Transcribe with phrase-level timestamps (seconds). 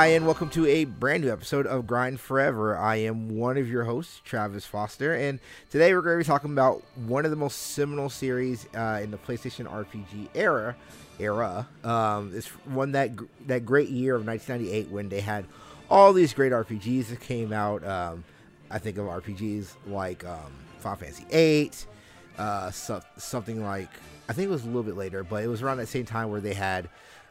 [0.00, 2.74] Hi, and welcome to a brand new episode of Grind Forever.
[2.74, 5.38] I am one of your hosts, Travis Foster, and
[5.68, 9.10] today we're going to be talking about one of the most seminal series uh, in
[9.10, 10.74] the PlayStation RPG era.
[11.18, 11.68] Era.
[11.84, 13.10] Um, it's one that
[13.46, 15.44] that great year of 1998 when they had
[15.90, 17.86] all these great RPGs that came out.
[17.86, 18.24] Um,
[18.70, 21.72] I think of RPGs like um, Final Fantasy VIII,
[22.38, 23.90] uh, so, something like
[24.30, 26.30] I think it was a little bit later, but it was around that same time
[26.30, 26.88] where they had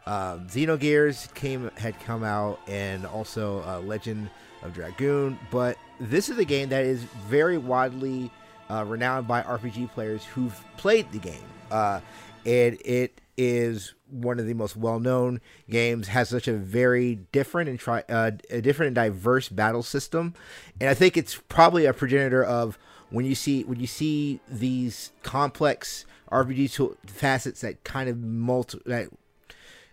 [0.10, 4.32] um, Xenogears came had come out, and also uh, Legend
[4.64, 5.38] of Dragoon.
[5.52, 8.32] But this is a game that is very widely
[8.72, 12.02] uh, renowned by RPG players who've played the game, uh,
[12.44, 16.08] and it is one of the most well-known games.
[16.08, 20.34] Has such a very different and try uh, a different and diverse battle system,
[20.82, 22.80] and I think it's probably a progenitor of
[23.12, 29.10] when you see when you see these complex RPG facets that kind of multi that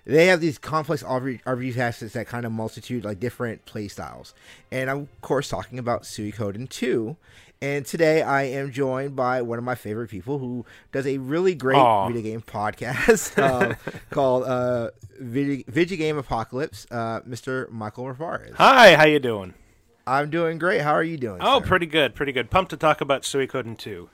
[0.06, 4.34] they have these complex RPG facets that kind of multitude like different play styles.
[4.70, 7.16] And I'm of course talking about Suikoden 2.
[7.60, 11.54] And today I am joined by one of my favorite people who does a really
[11.54, 12.06] great Aww.
[12.06, 13.74] video game podcast uh,
[14.10, 17.68] called uh, video, video Game Apocalypse, uh, Mr.
[17.70, 18.54] Michael Ravarez.
[18.54, 19.54] Hi, how you doing?
[20.06, 20.82] I'm doing great.
[20.82, 21.38] How are you doing?
[21.40, 21.66] Oh, sir?
[21.66, 22.50] pretty good, pretty good.
[22.50, 24.08] Pumped to talk about Suikoden 2.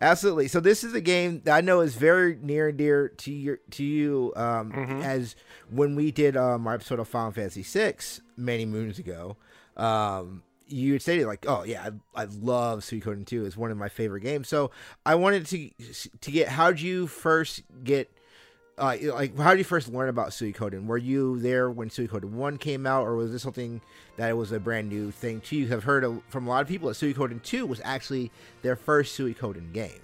[0.00, 0.48] Absolutely.
[0.48, 3.58] So this is a game that I know is very near and dear to your
[3.72, 4.32] to you.
[4.36, 5.02] Um, mm-hmm.
[5.02, 5.36] As
[5.70, 7.94] when we did um, our episode of Final Fantasy VI
[8.36, 9.36] many moons ago,
[9.76, 13.44] um, you stated like, "Oh yeah, I, I love Suikoden 2.
[13.44, 14.70] It's one of my favorite games." So
[15.04, 15.70] I wanted to
[16.20, 18.15] to get how did you first get
[18.78, 20.86] uh, like how did you first learn about Suikoden?
[20.86, 23.80] Were you there when Suikoden one came out, or was this something
[24.16, 25.72] that it was a brand new thing to you?
[25.74, 28.30] I've heard from a lot of people that Suikoden two was actually
[28.62, 30.00] their first Suikoden game.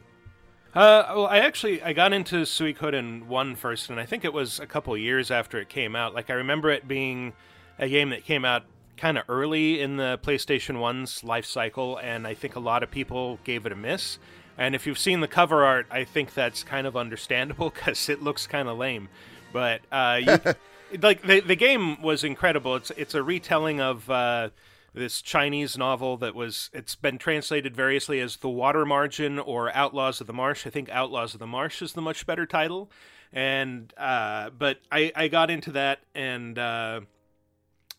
[0.74, 4.58] Uh, well, I actually I got into Suikoden one first, and I think it was
[4.58, 6.14] a couple years after it came out.
[6.14, 7.34] Like I remember it being
[7.78, 8.64] a game that came out
[8.96, 12.90] kind of early in the PlayStation One's life cycle, and I think a lot of
[12.90, 14.18] people gave it a miss.
[14.62, 18.22] And if you've seen the cover art, I think that's kind of understandable because it
[18.22, 19.08] looks kind of lame.
[19.52, 20.38] But uh, you,
[21.02, 22.76] like the the game was incredible.
[22.76, 24.50] It's it's a retelling of uh,
[24.94, 30.20] this Chinese novel that was it's been translated variously as The Water Margin or Outlaws
[30.20, 30.64] of the Marsh.
[30.64, 32.88] I think Outlaws of the Marsh is the much better title.
[33.32, 37.00] And uh, but I I got into that and uh,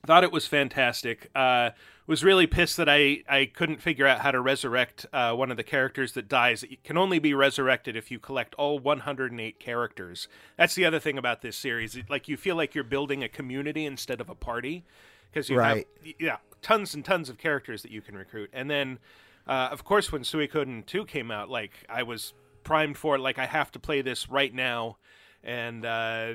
[0.06, 1.30] thought it was fantastic.
[2.06, 5.58] Was really pissed that I, I couldn't figure out how to resurrect uh, one of
[5.58, 6.64] the characters that dies.
[6.64, 10.28] It can only be resurrected if you collect all 108 characters.
[10.58, 11.98] That's the other thing about this series.
[12.10, 14.84] Like you feel like you're building a community instead of a party
[15.32, 15.88] because you right.
[16.04, 18.50] have yeah tons and tons of characters that you can recruit.
[18.54, 19.00] And then,
[19.48, 23.20] uh, of course, when Suikoden 2 came out, like I was primed for it.
[23.20, 24.98] Like I have to play this right now,
[25.44, 26.34] and uh,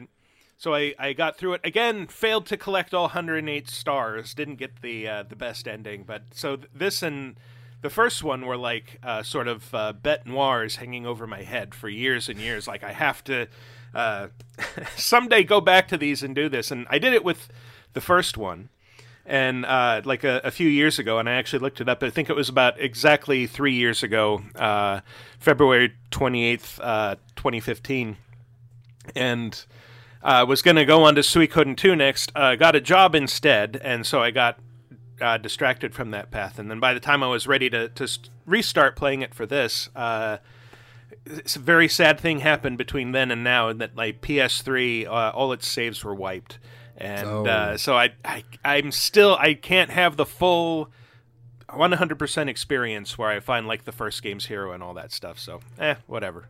[0.58, 2.08] so I, I got through it again.
[2.08, 4.34] Failed to collect all 108 stars.
[4.34, 6.02] Didn't get the uh, the best ending.
[6.02, 7.36] But so th- this and
[7.80, 11.76] the first one were like uh, sort of uh, bet noirs hanging over my head
[11.76, 12.66] for years and years.
[12.66, 13.46] Like I have to
[13.94, 14.28] uh,
[14.96, 16.72] someday go back to these and do this.
[16.72, 17.48] And I did it with
[17.92, 18.70] the first one.
[19.24, 22.02] And uh, like a, a, few years ago, and I actually looked it up.
[22.02, 25.02] I think it was about exactly three years ago, uh,
[25.38, 26.80] February twenty eighth,
[27.36, 28.16] twenty fifteen,
[29.14, 29.66] and
[30.22, 33.80] uh, was going to go on to Suikoden 2 next, uh, got a job instead,
[33.82, 34.58] and so I got
[35.20, 36.58] uh, distracted from that path.
[36.58, 39.88] And then by the time I was ready to, to restart playing it for this,
[39.94, 40.38] uh,
[41.24, 45.32] it's a very sad thing happened between then and now, and that my PS3, uh,
[45.34, 46.58] all its saves were wiped.
[46.96, 47.76] And uh, oh.
[47.76, 50.90] so I, I, I'm still, I can't have the full
[51.68, 55.38] 100% experience where I find like the first game's hero and all that stuff.
[55.38, 56.48] So, eh, whatever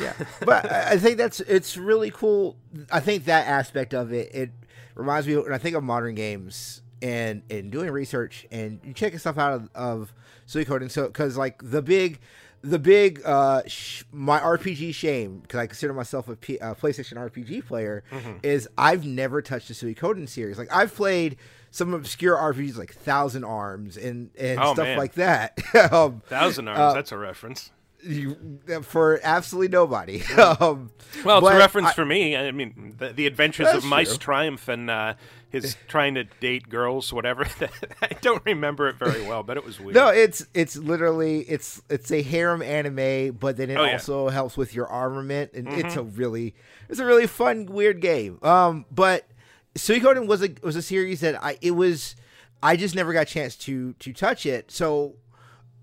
[0.00, 0.14] yeah,
[0.44, 2.56] but I think that's it's really cool.
[2.90, 4.50] I think that aspect of it it
[4.94, 9.38] reminds me when I think of modern games and and doing research and checking stuff
[9.38, 10.12] out of, of
[10.46, 10.90] Suikoden.
[10.90, 12.20] So because like the big
[12.62, 17.14] the big uh sh- my RPG shame because I consider myself a P- uh, PlayStation
[17.14, 18.38] RPG player mm-hmm.
[18.42, 20.58] is I've never touched the Suikoden series.
[20.58, 21.36] Like I've played
[21.70, 24.98] some obscure RPGs like Thousand Arms and and oh, stuff man.
[24.98, 25.58] like that.
[25.92, 27.72] um, Thousand Arms, uh, that's a reference
[28.02, 30.22] you, for absolutely nobody.
[30.38, 30.90] um,
[31.24, 32.36] well, it's a reference I, for me.
[32.36, 34.18] I mean, the, the adventures of Meis true.
[34.18, 35.14] Triumph and uh,
[35.50, 37.46] his trying to date girls, whatever.
[38.02, 39.94] I don't remember it very well, but it was weird.
[39.94, 44.34] No, it's it's literally it's it's a harem anime, but then it oh, also yeah.
[44.34, 45.86] helps with your armament, and mm-hmm.
[45.86, 46.54] it's a really
[46.88, 48.38] it's a really fun weird game.
[48.42, 49.28] Um, but
[49.74, 52.16] Suikoden was a was a series that I it was
[52.62, 54.70] I just never got a chance to to touch it.
[54.70, 55.16] So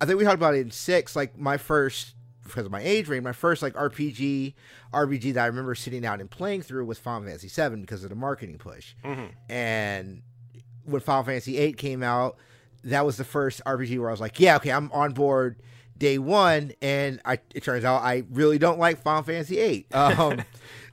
[0.02, 1.16] I think we talked about it in six.
[1.16, 4.54] Like my first because of my age range, my first like RPG
[4.94, 8.10] RPG that I remember sitting down and playing through was Final Fantasy VII because of
[8.10, 8.96] the marketing push.
[9.04, 9.52] Mm-hmm.
[9.52, 10.22] And
[10.84, 12.38] when Final Fantasy VIII came out,
[12.84, 15.62] that was the first RPG where I was like, yeah, okay, I'm on board
[15.98, 16.72] day one.
[16.82, 19.86] And I, it turns out I really don't like Final Fantasy VIII.
[19.96, 20.42] Um,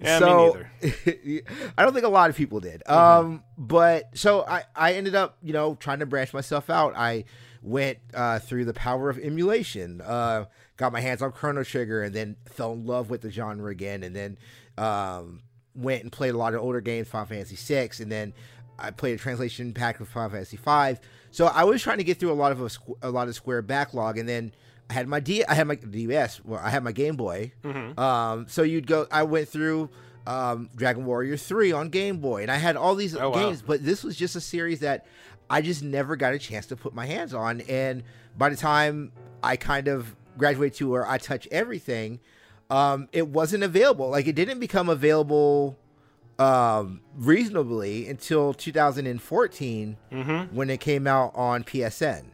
[0.01, 2.83] yeah, so I don't think a lot of people did.
[2.87, 3.27] Mm-hmm.
[3.27, 6.95] Um, but so I, I ended up, you know, trying to branch myself out.
[6.95, 7.25] I
[7.67, 10.45] went uh, through the power of emulation, uh,
[10.77, 14.03] got my hands on Chrono Trigger, and then fell in love with the genre again.
[14.03, 14.39] And then
[14.79, 15.43] um,
[15.75, 18.33] went and played a lot of older games, Final Fantasy VI, and then
[18.79, 21.01] I played a translation pack of Final Fantasy V.
[21.31, 23.63] So I was trying to get through a lot of a, a lot of Square
[23.63, 24.53] backlog, and then
[24.89, 27.53] I had my D, I had my DS, well, I had my Game Boy.
[27.65, 27.99] Mm-hmm.
[27.99, 29.91] Um, so you'd go, I went through
[30.27, 33.35] um, Dragon Warrior Three on Game Boy, and I had all these Oh, wow.
[33.49, 35.07] games, but this was just a series that
[35.49, 37.61] I just never got a chance to put my hands on.
[37.63, 38.03] And
[38.37, 39.13] by the time
[39.43, 42.19] I kind of graduated to where I touch everything,
[42.71, 44.11] um, it wasn't available.
[44.11, 45.79] Like it didn't become available
[46.39, 50.55] um, reasonably until 2014 Mm-hmm.
[50.55, 52.25] when it came out on PSN.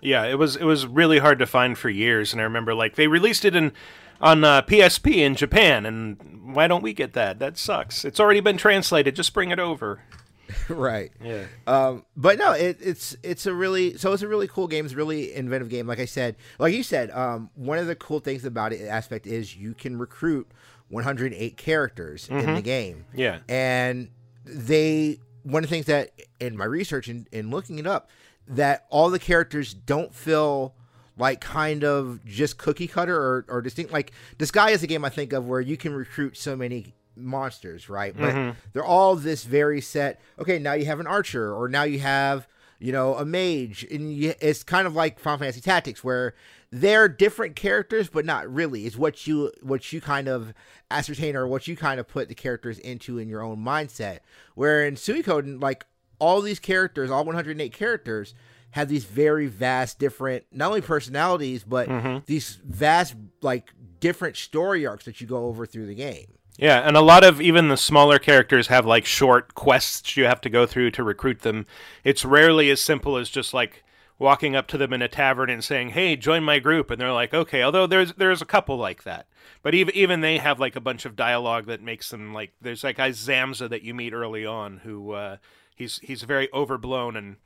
[0.00, 2.94] Yeah, it was it was really hard to find for years, and I remember like
[2.96, 3.72] they released it in
[4.20, 7.38] on uh, PSP in Japan, and why don't we get that?
[7.38, 8.04] That sucks.
[8.04, 9.16] It's already been translated.
[9.16, 10.00] Just bring it over.
[10.68, 11.10] right.
[11.22, 11.44] Yeah.
[11.66, 14.84] Um, but no, it, it's it's a really so it's a really cool game.
[14.84, 15.86] It's a really inventive game.
[15.86, 19.26] Like I said, like you said, um, one of the cool things about it aspect
[19.26, 20.48] is you can recruit
[20.88, 23.06] 108 characters in the game.
[23.14, 23.38] Yeah.
[23.48, 24.08] and
[24.44, 28.08] they one of the things that in my research and in looking it up
[28.46, 30.74] that all the characters don't feel
[31.16, 33.92] like kind of just cookie cutter or, or distinct?
[33.92, 36.94] Like this guy is a game i think of where you can recruit so many
[37.16, 38.14] monsters right?
[38.16, 38.58] But mm-hmm.
[38.72, 42.46] they're all this very set okay now you have an archer or now you have
[42.78, 43.86] you know a mage.
[43.90, 46.34] And you, it's kind of like final fantasy tactics where
[46.70, 48.86] they're different characters but not really.
[48.86, 50.52] It's what you what you kind of
[50.90, 54.20] ascertain or what you kind of put the characters into in your own mindset.
[54.54, 55.86] Where in suikoden like
[56.18, 58.34] all these characters all 108 characters
[58.76, 61.88] have these very vast different not only personalities but
[62.26, 66.26] these vast like different story arcs that you go over through the game
[66.58, 70.40] Yeah, and a lot of even the smaller characters have like short quests you have
[70.42, 71.66] to go through to recruit them.
[72.04, 73.82] It's rarely as simple as just like
[74.18, 77.12] walking up to them in a tavern and saying, "Hey, join my group," and they're
[77.12, 79.26] like, "Okay." Although there's there's a couple like that,
[79.62, 82.52] but even even they have like a bunch of dialogue that makes them like.
[82.60, 85.36] There's like guy Zamza that you meet early on who uh,
[85.74, 87.36] he's he's very overblown and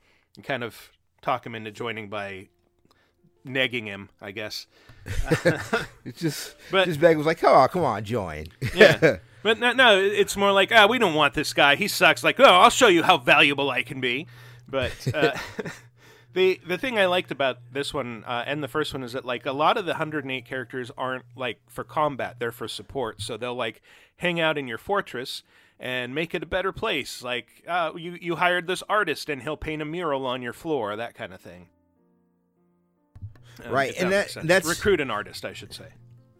[0.43, 2.47] kind of talk him into joining by
[3.45, 4.67] negging him, I guess.
[6.05, 8.45] it's just But- just Beg was like oh come on join
[8.75, 9.17] Yeah.
[9.43, 11.75] But no, no, it's more like, ah, we don't want this guy.
[11.75, 12.23] He sucks.
[12.23, 14.27] Like, oh, I'll show you how valuable I can be.
[14.67, 15.35] But uh,
[16.33, 19.25] the the thing I liked about this one uh, and the first one is that
[19.25, 23.19] like a lot of the 108 characters aren't like for combat; they're for support.
[23.21, 23.81] So they'll like
[24.17, 25.41] hang out in your fortress
[25.81, 27.23] and make it a better place.
[27.23, 30.95] Like, uh, you you hired this artist and he'll paint a mural on your floor,
[30.95, 31.67] that kind of thing.
[33.65, 35.87] Uh, Right, if and that, that's recruit an artist, I should say.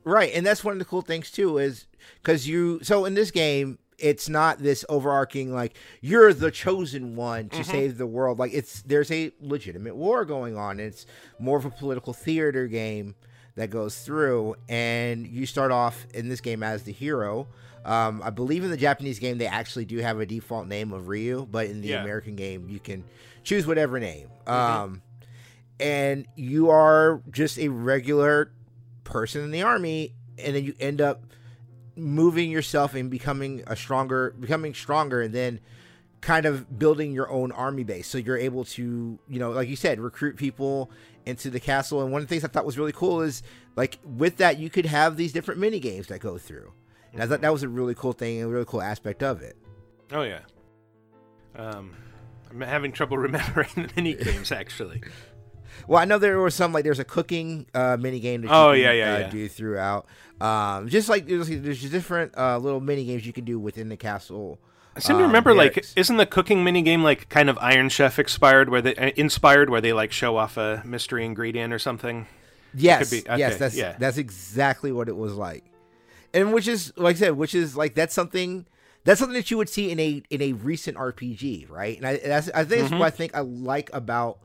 [0.03, 1.87] Right, and that's one of the cool things too is
[2.21, 2.79] because you.
[2.83, 7.97] So in this game, it's not this overarching like you're the chosen one to save
[7.97, 8.39] the world.
[8.39, 10.79] Like it's there's a legitimate war going on.
[10.79, 11.05] It's
[11.39, 13.15] more of a political theater game
[13.55, 17.47] that goes through, and you start off in this game as the hero.
[17.83, 21.07] Um, I believe in the Japanese game they actually do have a default name of
[21.07, 22.03] Ryu, but in the Yeah.
[22.03, 23.03] American game you can
[23.43, 24.27] choose whatever name.
[24.45, 25.01] Um,
[25.79, 28.51] and you are just a regular
[29.03, 31.23] person in the army and then you end up
[31.95, 35.59] moving yourself and becoming a stronger becoming stronger and then
[36.21, 39.75] kind of building your own army base so you're able to you know like you
[39.75, 40.89] said recruit people
[41.25, 43.43] into the castle and one of the things i thought was really cool is
[43.75, 46.71] like with that you could have these different mini games that go through
[47.13, 49.41] and i thought that was a really cool thing and a really cool aspect of
[49.41, 49.55] it
[50.13, 50.39] Oh yeah.
[51.55, 51.95] Um,
[52.49, 55.01] I'm having trouble remembering the mini games actually.
[55.87, 58.53] Well, I know there was some like there's a cooking uh, mini game that you
[58.53, 59.29] Oh, can, yeah, yeah, uh, yeah.
[59.29, 60.05] do throughout.
[60.41, 63.95] Um, just like there's, there's different uh, little mini games you can do within the
[63.97, 64.59] castle.
[64.95, 67.89] I seem to um, remember like isn't the cooking mini game like kind of Iron
[67.89, 71.79] Chef expired where they uh, inspired where they like show off a mystery ingredient or
[71.79, 72.27] something?
[72.73, 73.95] Yes, be- yes, that's yeah.
[73.99, 75.65] that's exactly what it was like,
[76.33, 78.65] and which is like I said, which is like that's something
[79.03, 81.97] that's something that you would see in a in a recent RPG, right?
[81.97, 82.89] And I that's I think Mm-hmm.
[82.91, 84.39] that's what I think I like about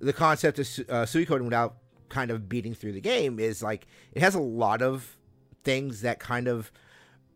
[0.00, 1.76] the concept of uh, Suikoden without
[2.08, 5.16] kind of beating through the game is like it has a lot of
[5.64, 6.70] things that kind of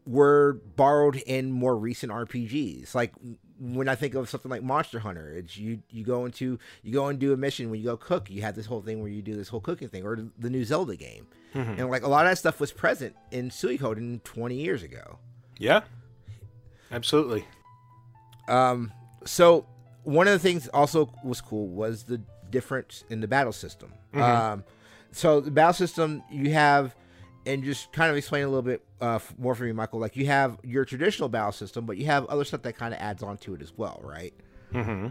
[0.08, 2.94] were borrowed in more recent RPGs.
[2.94, 3.12] Like
[3.60, 7.08] when I think of something like Monster Hunter, it's you you go into you go
[7.08, 8.30] and do a mission when you go cook.
[8.30, 10.64] You have this whole thing where you do this whole cooking thing, or the new
[10.64, 11.78] Zelda game, mm-hmm.
[11.78, 15.18] and like a lot of that stuff was present in Suikoden 20 years ago.
[15.58, 15.82] Yeah,
[16.90, 17.44] absolutely.
[18.48, 18.92] Um,
[19.26, 19.66] so
[20.04, 23.92] one of the things also was cool was the difference in the battle system.
[24.14, 24.22] Mm-hmm.
[24.22, 24.64] Um,
[25.12, 26.94] so the battle system you have
[27.48, 29.98] and just kind of explain a little bit uh, more for me, Michael.
[29.98, 33.00] Like you have your traditional battle system, but you have other stuff that kind of
[33.00, 34.34] adds on to it as well, right?
[34.72, 35.08] Mm-hmm.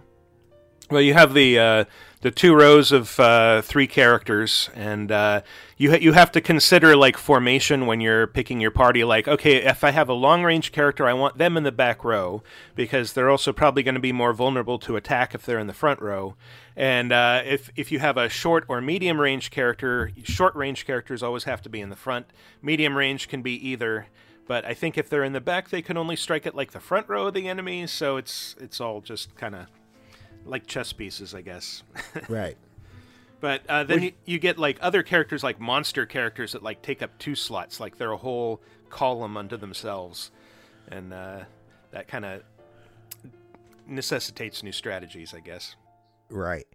[0.89, 1.86] Well, you have the uh,
[2.22, 5.41] the two rows of uh, three characters, and uh,
[5.75, 9.03] you ha- you have to consider like formation when you're picking your party.
[9.03, 12.06] Like, okay, if I have a long range character, I want them in the back
[12.06, 12.41] row
[12.74, 15.74] because they're also probably going to be more vulnerable to attack if they're in the
[15.74, 16.36] front row.
[16.75, 21.22] And uh, if if you have a short or medium range character, short range characters
[21.22, 22.27] always have to be in the front.
[22.62, 24.08] Medium range can be either.
[24.48, 26.79] But I think if they're in the back, they can only strike at like the
[26.79, 27.88] front row of the enemy.
[27.88, 29.67] So it's it's all just kind of
[30.50, 31.84] like chess pieces, I guess.
[32.30, 32.58] right.
[33.39, 37.04] But uh, then you, you, get like other characters, like monster characters that like take
[37.04, 40.32] up two slots, like they're a whole column unto themselves,
[40.89, 41.42] and uh,
[41.92, 42.42] that kind of
[43.86, 45.75] necessitates new strategies, I guess.
[46.30, 46.66] Right.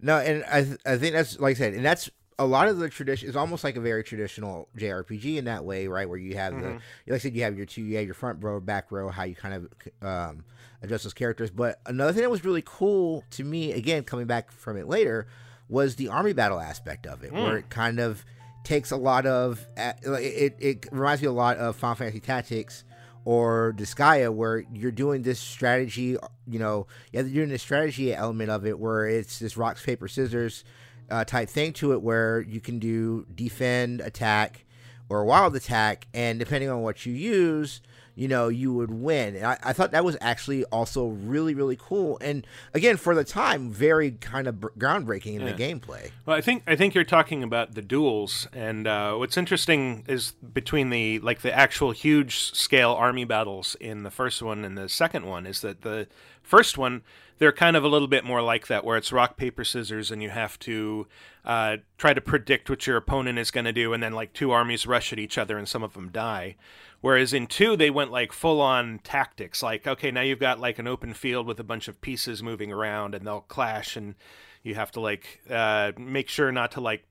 [0.00, 2.08] No, and I th- I think that's like I said, and that's
[2.38, 5.86] a lot of the tradition is almost like a very traditional JRPG in that way,
[5.86, 6.08] right?
[6.08, 6.62] Where you have mm-hmm.
[6.62, 9.08] the like I said, you have your two, you have your front row, back row,
[9.08, 10.44] how you kind of um,
[10.82, 11.50] adjust those characters.
[11.50, 15.26] But another thing that was really cool to me, again, coming back from it later,
[15.68, 17.42] was the army battle aspect of it, mm.
[17.42, 18.24] where it kind of
[18.64, 20.56] takes a lot of it.
[20.58, 22.84] It reminds me a lot of Final Fantasy Tactics
[23.24, 26.16] or Disgaea, where you're doing this strategy.
[26.46, 30.64] You know, you're doing the strategy element of it, where it's this rocks paper scissors
[31.10, 34.64] uh, type thing to it, where you can do defend, attack,
[35.08, 37.80] or wild attack, and depending on what you use
[38.14, 39.36] you know, you would win.
[39.36, 42.18] And I, I, thought that was actually also really, really cool.
[42.20, 45.52] And again, for the time, very kind of groundbreaking in yeah.
[45.52, 46.10] the gameplay.
[46.26, 50.32] Well, I think I think you're talking about the duels, and uh, what's interesting is
[50.32, 54.88] between the like the actual huge scale army battles in the first one and the
[54.88, 56.06] second one is that the
[56.42, 57.02] first one
[57.42, 60.22] they're kind of a little bit more like that, where it's rock paper scissors, and
[60.22, 61.08] you have to
[61.44, 64.52] uh, try to predict what your opponent is going to do, and then like two
[64.52, 66.54] armies rush at each other, and some of them die.
[67.02, 69.62] Whereas in two, they went like full on tactics.
[69.62, 72.72] Like, okay, now you've got like an open field with a bunch of pieces moving
[72.72, 74.14] around, and they'll clash, and
[74.62, 77.04] you have to like uh, make sure not to like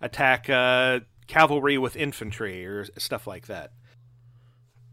[0.00, 3.72] attack uh, cavalry with infantry or stuff like that.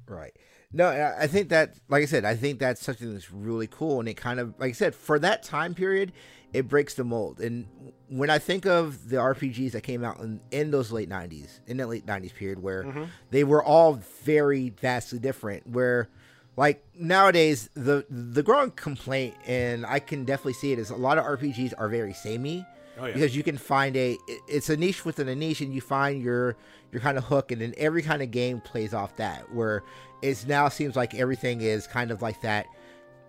[0.07, 0.35] Right.
[0.71, 4.07] No, I think that, like I said, I think that's something that's really cool, and
[4.07, 6.11] it kind of, like I said, for that time period,
[6.53, 7.39] it breaks the mold.
[7.39, 7.67] And
[8.07, 11.77] when I think of the RPGs that came out in, in those late '90s, in
[11.77, 13.03] that late '90s period, where mm-hmm.
[13.31, 16.09] they were all very vastly different, where
[16.57, 21.17] like nowadays the the growing complaint, and I can definitely see it, is a lot
[21.17, 22.65] of RPGs are very samey.
[22.97, 23.13] Oh, yeah.
[23.13, 24.17] Because you can find a,
[24.49, 26.57] it's a niche within a niche, and you find your
[26.91, 29.53] your kind of hook, and then every kind of game plays off that.
[29.53, 29.83] Where
[30.21, 32.65] it now seems like everything is kind of like that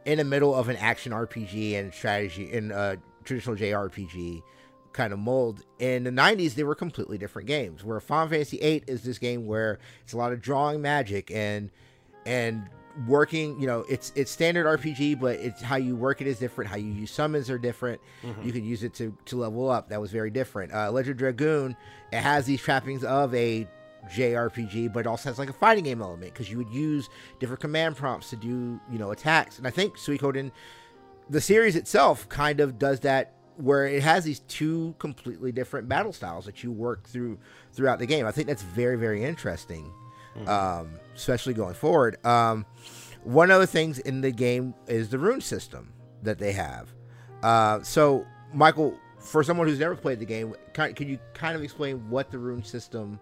[0.05, 4.43] in the middle of an action RPG and strategy in uh, traditional JRPG
[4.93, 5.65] kind of mold.
[5.79, 7.85] In the 90s, they were completely different games.
[7.85, 11.71] Where Final Fantasy VIII is this game where it's a lot of drawing magic and
[12.27, 12.69] and
[13.07, 13.61] working.
[13.61, 16.71] You know, it's it's standard RPG, but it's how you work it is different.
[16.71, 18.01] How you use summons are different.
[18.23, 18.43] Mm-hmm.
[18.43, 19.89] You can use it to to level up.
[19.89, 20.73] That was very different.
[20.73, 21.77] Uh, Legend Dragoon
[22.13, 23.67] it has these trappings of a
[24.09, 27.09] JRPG, but it also has like a fighting game element because you would use
[27.39, 29.59] different command prompts to do you know attacks.
[29.59, 30.51] And I think Suikoden
[31.31, 36.13] the series itself kind of does that where it has these two completely different battle
[36.13, 37.39] styles that you work through
[37.73, 38.27] throughout the game.
[38.27, 39.93] I think that's very very interesting,
[40.37, 40.49] mm-hmm.
[40.49, 42.25] um, especially going forward.
[42.27, 42.67] Um,
[43.23, 46.93] one of the things in the game is the rune system that they have.
[47.43, 51.63] Uh, so, Michael, for someone who's never played the game, can, can you kind of
[51.63, 53.21] explain what the rune system?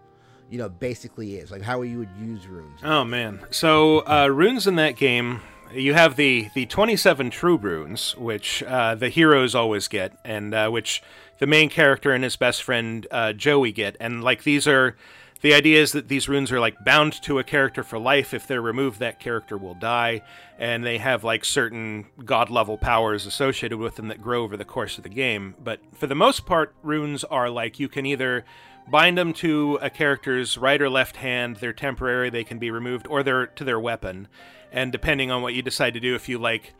[0.49, 2.79] You know, basically is like how you would use runes.
[2.83, 5.41] Oh man, so uh, runes in that game
[5.73, 10.69] you have the the 27 true runes, which uh, the heroes always get, and uh,
[10.69, 11.01] which
[11.39, 13.95] the main character and his best friend uh, Jowy get.
[13.99, 14.95] And like these are
[15.41, 18.33] the idea is that these runes are like bound to a character for life.
[18.33, 20.21] If they're removed, that character will die,
[20.57, 24.65] and they have like certain god level powers associated with them that grow over the
[24.65, 25.55] course of the game.
[25.63, 28.43] But for the most part, runes are like you can either
[28.91, 31.57] bind them to a character's right or left hand.
[31.57, 34.27] They're temporary; they can be removed, or they're to their weapon
[34.71, 36.73] and depending on what you decide to do, if you like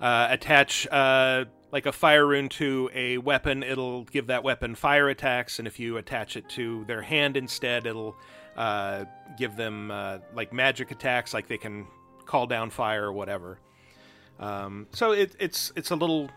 [0.00, 5.08] uh, attach uh, like a fire rune to a weapon, it'll give that weapon fire
[5.08, 8.16] attacks, and if you attach it to their hand instead, it'll
[8.56, 9.04] uh,
[9.38, 11.86] give them uh, like magic attacks, like they can
[12.24, 13.58] call down fire or whatever.
[14.38, 16.28] Um, so it, it's it's a little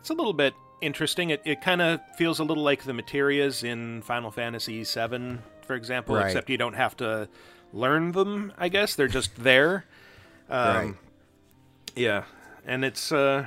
[0.00, 1.30] it's a little bit interesting.
[1.30, 5.74] It it kind of feels a little like the materias in Final Fantasy VII, for
[5.74, 6.26] example, Right.
[6.26, 7.28] except you don't have to
[7.72, 8.52] learn them.
[8.58, 9.84] I guess they're just there.
[10.48, 10.94] Um, Right.
[11.94, 12.24] Yeah,
[12.66, 13.46] and it's uh,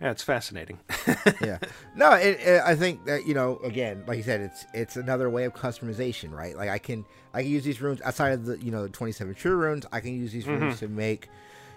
[0.00, 0.78] yeah, it's fascinating.
[1.40, 1.58] yeah.
[1.94, 5.30] No, it, it, I think that you know, again, like you said, it's it's another
[5.30, 6.56] way of customization, right?
[6.56, 9.12] Like I can I can use these runes outside of the you know the twenty
[9.12, 9.86] seven true runes.
[9.92, 11.28] I can use these runes to make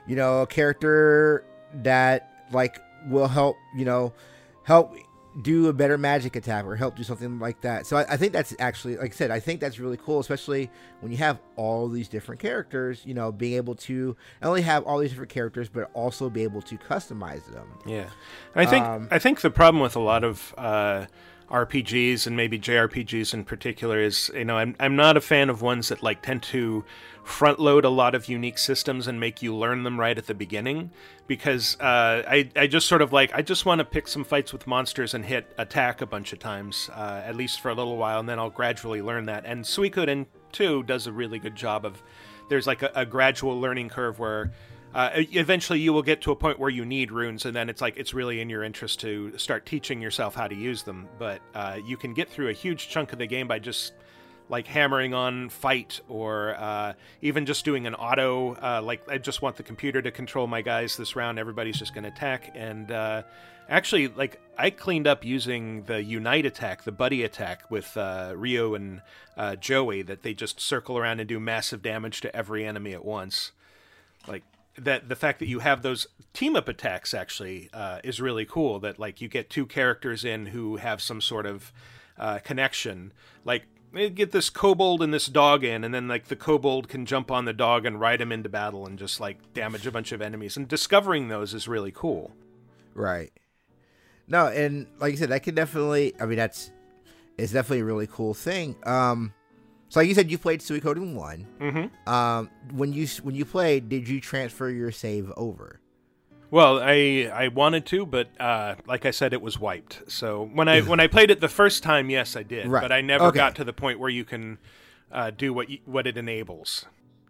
[0.08, 4.12] you know a character that like will help you know
[4.64, 4.96] help
[5.42, 7.86] do a better magic attack or help do something like that.
[7.86, 10.72] So I, I think that's actually, like I said, I think that's really cool, especially
[11.02, 13.04] when you have all these different characters.
[13.06, 16.44] You know, being able to not only have all these different characters, but also be
[16.44, 17.68] able to customize them.
[17.86, 18.10] Yeah,
[18.56, 21.06] I think Um, I think the problem with a lot of uh,
[21.50, 25.62] RPGs and maybe JRPGs in particular is you know I'm I'm not a fan of
[25.62, 26.86] ones that like tend to
[27.24, 30.34] front load a lot of unique systems and make you learn them right at the
[30.34, 30.92] beginning
[31.28, 34.54] because uh, I I just sort of like I just want to pick some fights
[34.54, 37.98] with monsters and hit attack a bunch of times uh, at least for a little
[37.98, 39.46] while and then I'll gradually learn that.
[39.46, 42.02] And Suikoden 2 does a really good job of
[42.50, 44.52] there's like a, a gradual learning curve where
[44.94, 47.82] uh, eventually you will get to a point where you need runes and then it's
[47.82, 51.08] like it's really in your interest to start teaching yourself how to use them.
[51.20, 53.94] But uh, you can get through a huge chunk of the game by just
[54.50, 59.44] like hammering on fight or uh, even just doing an auto uh, like i just
[59.44, 61.38] want the computer to control my guys this round.
[61.38, 62.52] Everybody's just going to attack.
[62.56, 63.22] And uh,
[63.70, 68.74] actually like i cleaned up using the unite attack the buddy attack with uh, Riou
[68.74, 69.04] and
[69.38, 73.52] Jowy that they just circle around and do massive damage to every enemy at once
[74.86, 78.80] that the fact that you have those team up attacks actually uh, is really cool
[78.80, 81.72] that like you get two characters in who have some sort of
[82.18, 83.14] uh, connection
[83.46, 83.64] like
[84.14, 87.46] get this kobold and this dog in and then like the kobold can jump on
[87.46, 90.56] the dog and ride him into battle and just like damage a bunch of enemies
[90.56, 92.32] and discovering those is really cool
[93.00, 93.32] Right.
[94.28, 96.14] No, and like I said, that could definitely.
[96.20, 96.72] I mean, that's
[97.38, 98.76] it's definitely a really cool thing.
[98.86, 99.34] Um,
[99.90, 101.46] so like you said, you played Suikoden one.
[101.60, 102.10] mm-hmm.
[102.12, 105.80] Um, when you when you played, did you transfer your save over?
[106.52, 110.04] Well, I I wanted to, but uh, like I said, it was wiped.
[110.12, 112.68] So when I when I played it the first time, yes, I did.
[112.68, 112.82] Right.
[112.82, 113.36] But I never Okay.
[113.38, 114.58] got to the point where you can
[115.12, 116.86] uh, do what you, what it enables.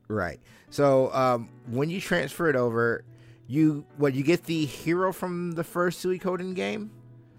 [0.07, 0.39] Right.
[0.69, 3.03] So um, when you transfer it over,
[3.47, 6.91] you what you get the hero from the first Suikoden game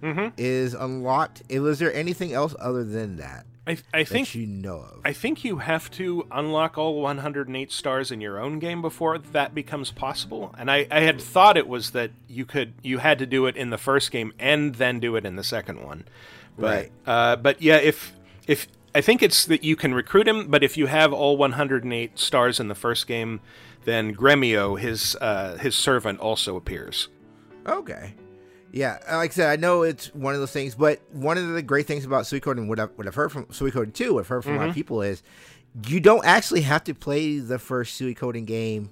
[0.03, 0.29] Mm-hmm.
[0.39, 1.43] is unlocked.
[1.51, 5.01] Was there anything else other than that I I think you know of?
[5.05, 9.55] I think you have to unlock all 108 stars in your own game before that
[9.55, 10.55] becomes possible.
[10.59, 13.57] And I, I had thought it was that you could you had to do it
[13.57, 16.05] in the first game and then do it in the second one.
[16.57, 16.93] But, Right.
[17.07, 18.13] Uh, but yeah, if
[18.47, 22.19] if I think it's that you can recruit him, but if you have all 108
[22.19, 23.41] stars in the first game,
[23.85, 27.09] then Gremio, his uh, his servant, also appears.
[27.67, 28.15] Okay.
[28.73, 31.63] Yeah, like I said, I know it's one of those things, but one of the
[31.63, 34.45] great things about Suikoden, what I've, what I've heard from Suikoden 2, what I've heard
[34.45, 35.23] from a lot of people is
[35.87, 38.91] you don't actually have to play the first Suikoden game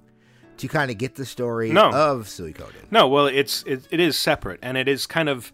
[0.56, 1.90] to kind of get the story No.
[1.90, 2.90] of Suikoden.
[2.90, 5.52] No, well, it's it, it is separate, and it is kind of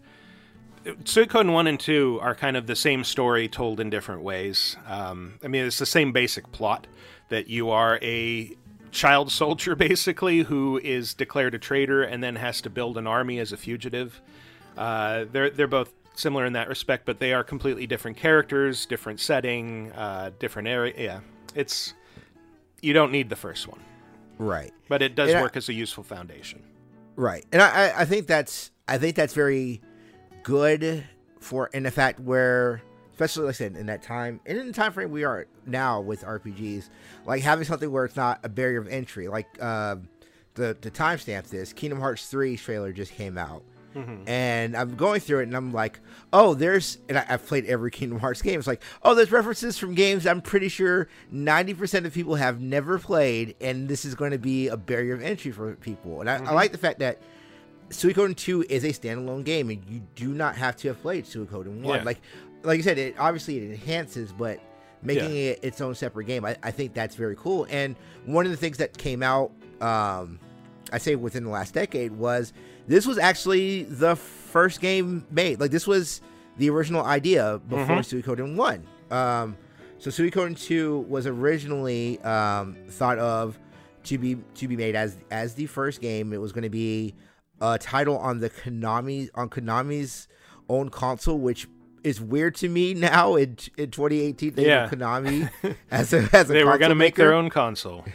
[0.85, 4.75] Suikoden one and two are kind of the same story told in different ways.
[4.87, 6.85] Um, I mean, it's the same basic plot
[7.29, 8.55] that you are a
[8.95, 13.37] child soldier basically who is declared a traitor and then has to build an army
[13.39, 14.21] as a fugitive.
[14.77, 19.19] Uh, they're they're both similar in that respect, but they are completely different characters, different
[19.19, 20.93] setting, uh, different area.
[20.97, 21.19] Yeah,
[21.53, 21.93] it's
[22.81, 23.79] you don't need the first one,
[24.37, 24.71] Right.
[24.87, 25.41] but it does Yeah.
[25.41, 26.63] work as a useful foundation.
[27.17, 29.81] Right, and I, I- I think that's I think that's very
[30.43, 31.03] good
[31.39, 32.81] for in the fact where,
[33.15, 36.01] especially like I said in that time and in the time frame we are now
[36.01, 36.89] with RPGs,
[37.25, 39.29] like having something where it's not a barrier of entry.
[39.29, 39.95] Like uh,
[40.55, 43.63] the the timestamp this Kingdom Hearts three trailer just came out,
[44.27, 46.01] and I'm going through it and I'm like,
[46.33, 48.59] oh, there's and I, I've played every Kingdom Hearts game.
[48.59, 52.99] It's like, oh, there's references from games I'm pretty sure 90% of people have never
[52.99, 56.19] played, and this is going to be a barrier of entry for people.
[56.19, 57.21] And I, I like the fact that
[57.89, 61.81] Suikoden 2 is a standalone game, and you do not have to have played Suikoden
[61.81, 61.99] 1.
[61.99, 62.03] Yeah.
[62.03, 62.19] Like,
[62.65, 64.59] like I said, it obviously it enhances, but
[65.01, 65.51] making Yeah.
[65.51, 67.67] it its own separate game, I, I think that's very cool.
[67.69, 69.51] And one of the things that came out,
[69.81, 70.39] um,
[70.91, 72.53] I say within the last decade, was
[72.87, 75.59] this was actually the first game made.
[75.59, 76.21] Like, this was
[76.57, 78.83] the original idea before Suikoden 1.
[79.11, 79.57] Um,
[79.97, 83.59] so Suikoden 2 was originally um, thought of
[84.03, 86.31] to be to be made as as the first game.
[86.33, 87.15] It was going to be
[87.61, 90.27] a title on the Konami on Konami's
[90.69, 91.67] own console, which
[92.05, 94.53] is weird to me now in in 2018.
[94.53, 94.87] They Yeah.
[94.87, 95.49] Konami
[95.91, 98.05] as a as a they were going to make their own console.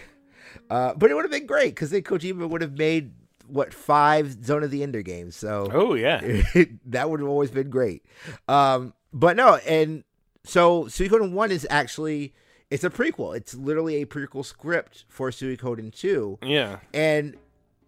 [0.70, 3.12] uh, but it would have been great because then Kojima would have made
[3.46, 5.34] what five Zone of the Ender games.
[5.36, 6.20] So oh yeah,
[6.86, 8.04] that would have always been great.
[8.48, 10.04] Um, but no, and
[10.44, 12.32] so Suikoden One is actually
[12.70, 13.36] it's a prequel.
[13.36, 16.38] It's literally a prequel script for Suikoden Two.
[16.42, 17.36] Yeah, and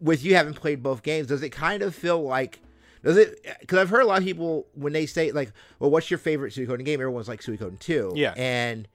[0.00, 2.60] with you having played both games, does it kind of feel like
[3.02, 3.44] does it?
[3.60, 6.52] Because I've heard a lot of people when they say like, "Well, what's your favorite
[6.54, 8.12] Suikoden game?" Everyone's like Suikoden Two.
[8.14, 8.88] Yeah, and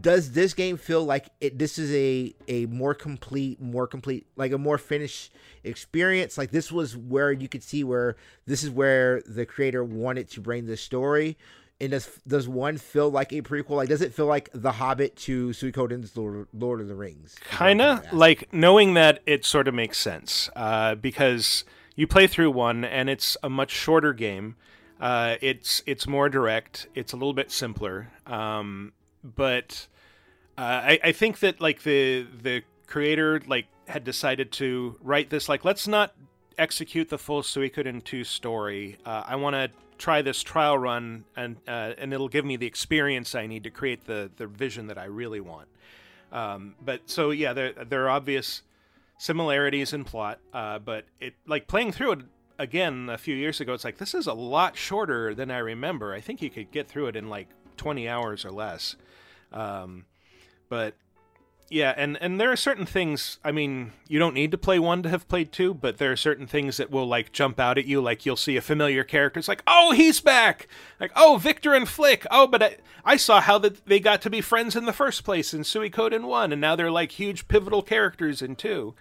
[0.00, 4.52] does this game feel like it this is a a more complete more complete like
[4.52, 5.32] a more finished
[5.62, 10.28] experience like this was where you could see where this is where the creator wanted
[10.28, 11.36] to bring this story
[11.80, 15.14] and does does one feel like a prequel like does it feel like the hobbit
[15.14, 19.74] to suikoden's lord, lord of the rings kind of like knowing that it sort of
[19.74, 21.64] makes sense uh, because
[21.96, 24.54] you play through one and it's a much shorter game
[25.00, 28.92] uh, it's it's more direct it's a little bit simpler um,
[29.24, 29.88] but
[30.56, 35.48] uh, I, I think that like the the creator like had decided to write this
[35.48, 36.14] like let's not
[36.58, 38.96] execute the full Suikoden 2 story.
[39.04, 42.66] Uh, I want to try this trial run and uh, and it'll give me the
[42.66, 45.68] experience I need to create the the vision that I really want.
[46.32, 48.62] Um, but so yeah, there there are obvious
[49.18, 52.20] similarities in plot, uh, but it like playing through it
[52.58, 53.74] again a few years ago.
[53.74, 56.12] It's like this is a lot shorter than I remember.
[56.12, 58.96] I think you could get through it in like 20 hours or less.
[59.52, 60.04] Um,
[60.68, 60.94] but
[61.68, 63.38] yeah, and and there are certain things.
[63.42, 66.16] I mean, you don't need to play one to have played two, but there are
[66.16, 68.00] certain things that will like jump out at you.
[68.00, 69.38] Like you'll see a familiar character.
[69.38, 70.68] It's like, oh, he's back.
[71.00, 72.24] Like, oh, Viktor and Flik.
[72.30, 75.24] Oh, but I, I saw how that they got to be friends in the first
[75.24, 78.94] place in Suikoden one, and now they're like huge pivotal characters in two.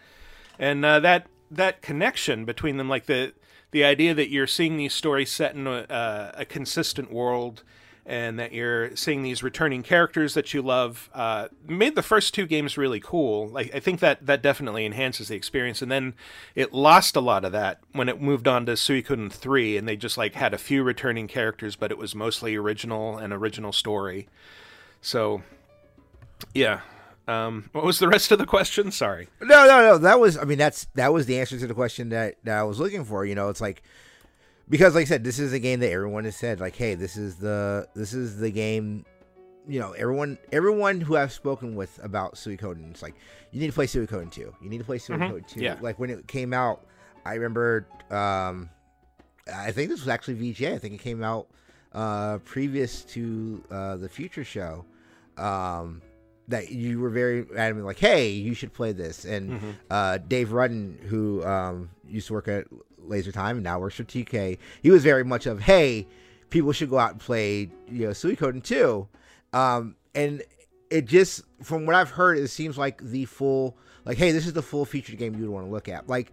[0.57, 3.33] And uh, that that connection between them, like the
[3.69, 7.63] the idea that you're seeing these stories set in a, uh, a consistent world
[8.05, 12.45] and that you're seeing these returning characters that you love uh, made the first two
[12.45, 13.47] games really cool.
[13.47, 15.81] Like I think that that definitely enhances the experience.
[15.81, 16.13] And then
[16.53, 19.95] it lost a lot of that when it moved on to Suikoden three, and they
[19.95, 24.27] just like had a few returning characters, but it was mostly original and original story.
[25.01, 25.41] So,
[26.53, 26.81] yeah.
[27.27, 28.91] Um, what was the rest of the question?
[28.91, 29.29] Sorry.
[29.41, 29.97] No, no, no.
[29.97, 30.37] That was.
[30.37, 33.03] I mean, that's that was the answer to the question that, that I was looking
[33.03, 33.25] for.
[33.25, 33.81] You know, it's like
[34.69, 37.17] because like I said, this is a game that everyone has said like, hey, this
[37.17, 39.05] is the this is the game.
[39.67, 43.15] You know, everyone everyone who I've spoken with about Suikoden, it's like
[43.51, 44.53] you need to play Suikoden two.
[44.61, 45.47] You need to play Suikoden mm-hmm.
[45.47, 45.61] two.
[45.61, 45.77] Yeah.
[45.81, 46.85] Like when it came out,
[47.25, 47.87] I remember.
[48.09, 48.69] Um,
[49.53, 50.73] I think this was actually VGA.
[50.73, 51.47] I think it came out
[51.93, 54.85] uh, previous to uh, the Future Show.
[55.37, 56.01] Um,
[56.47, 59.25] that you were very adamant, like, hey, you should play this.
[59.25, 59.71] And mm-hmm.
[59.89, 62.65] uh, Dave Rudden, who um, used to work at
[63.09, 66.07] Laser Time and now works for TK, he was very much of, hey,
[66.49, 69.07] people should go out and play, you know, Suikoden 2.
[69.53, 70.43] Um, and
[70.89, 74.53] it just, from what I've heard, it seems like the full, like, hey, this is
[74.53, 76.07] the full featured game you would want to look at.
[76.07, 76.31] Like,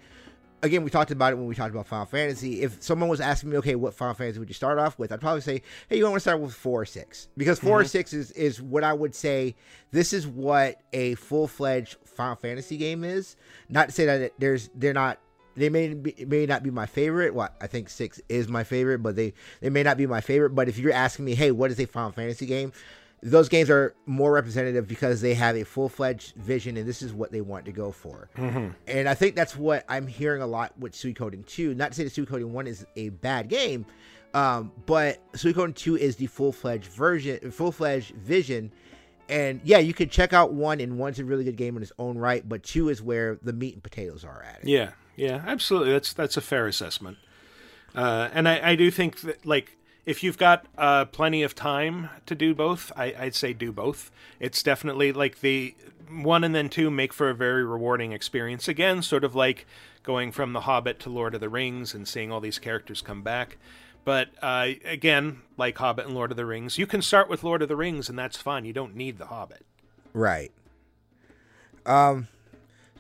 [0.63, 2.63] again, we talked about it when we talked about Final Fantasy.
[2.63, 5.13] If someone was asking me, okay, what Final Fantasy would you start off with?
[5.13, 7.81] I'd probably say, hey, you want to start with four or six because 4 mm-hmm.
[7.81, 9.55] or six is is what I would say.
[9.91, 13.37] This is what a full fledged Final Fantasy game is.
[13.69, 15.19] Not to say that there's they're not.
[15.55, 17.35] They may be, may not be my favorite.
[17.35, 20.21] What well, I think six is my favorite, but they they may not be my
[20.21, 20.51] favorite.
[20.51, 22.73] But if you're asking me, hey, what is a Final Fantasy game?
[23.23, 27.13] those games are more representative because they have a full fledged vision and this is
[27.13, 28.29] what they want to go for.
[28.37, 28.71] Mm-hmm.
[28.89, 31.75] And I think that's what I'm hearing a lot with Suikoden 2.
[31.75, 33.87] Not to say that Suikoden 1 is a bad game,
[34.35, 38.73] um, but Suikoden 2 is the full fledged version, full fledged vision.
[39.29, 41.93] And yeah, you could check out one, and one's a really good game in its
[41.99, 44.63] own right, but two is where the meat and potatoes are at.
[44.63, 44.69] It.
[44.69, 45.93] Yeah, yeah, absolutely.
[45.93, 47.19] That's that's a fair assessment.
[47.95, 52.11] Uh, and I, I do think that like if you've got uh, plenty of time
[52.27, 54.11] to do both, I, would say do both.
[54.41, 55.75] It's definitely like the
[56.11, 58.69] one and then two make for a very rewarding experience.
[58.69, 59.67] Again, sort of like
[60.03, 63.23] going from The Hobbit to Lord of the Rings and seeing all these characters come
[63.23, 63.59] back.
[64.05, 67.63] But uh, again, like Hobbit and Lord of the Rings, you can start with Lord
[67.63, 68.65] of the Rings and that's fine.
[68.65, 69.65] You don't need The Hobbit.
[70.13, 70.51] Right.
[71.87, 72.29] Um,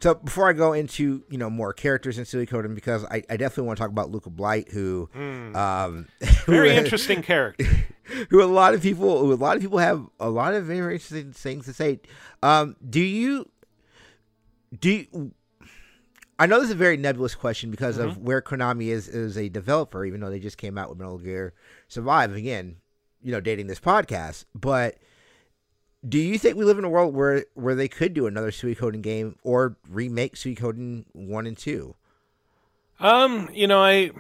[0.02, 3.68] so before I go into you know more characters in Suikoden, because I, I definitely
[3.68, 5.54] want to talk about Luca Blight, who mm.
[5.54, 6.08] um,
[6.46, 7.64] very interesting character,
[8.30, 10.94] who a lot of people who a lot of people have a lot of very
[10.94, 12.00] interesting things to say.
[12.42, 13.48] Um, do you
[14.76, 14.90] do?
[14.90, 15.32] You,
[16.36, 18.08] I know this is a very nebulous question because mm-hmm.
[18.08, 21.18] of where Konami is as a developer, even though they just came out with Metal
[21.18, 21.54] Gear
[21.86, 22.78] Survive again,
[23.22, 24.96] you know, dating this podcast, but
[26.06, 29.02] do you think we live in a world where where they could do another Suikoden
[29.02, 31.94] game or remake Suikoden one and two?
[32.98, 34.10] Um, you know, I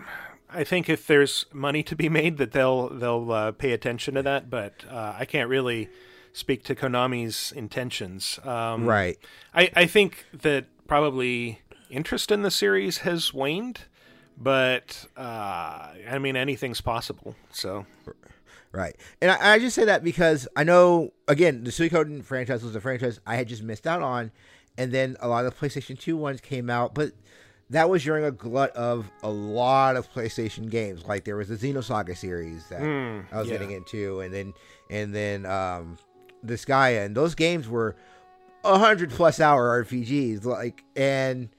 [0.48, 4.22] I think if there's money to be made, that they'll they'll uh, pay attention to
[4.22, 4.48] that.
[4.48, 5.88] But uh, I can't really
[6.32, 8.38] speak to Konami's intentions.
[8.44, 9.18] Um, right.
[9.54, 13.82] I I think that probably interest in the series has waned,
[14.36, 17.34] but uh, I mean anything's possible.
[17.50, 17.86] So
[18.72, 18.96] Right.
[19.20, 22.80] And I, I, just say that because I know, again, the Suikoden franchise was a
[22.80, 24.32] franchise I had just missed out on.
[24.78, 26.94] And then a lot of the PlayStation 2 ones came out.
[26.94, 27.12] But
[27.68, 31.04] that was during a glut of a lot of PlayStation games.
[31.04, 33.58] Like there was the Xenosaga series that mm, I was yeah.
[33.58, 34.20] getting into.
[34.20, 34.54] And then,
[34.88, 35.98] and then um,
[36.44, 37.04] Disgaea.
[37.04, 37.94] And those games were
[38.62, 40.46] 100 plus hour RPGs.
[40.46, 41.50] Like, and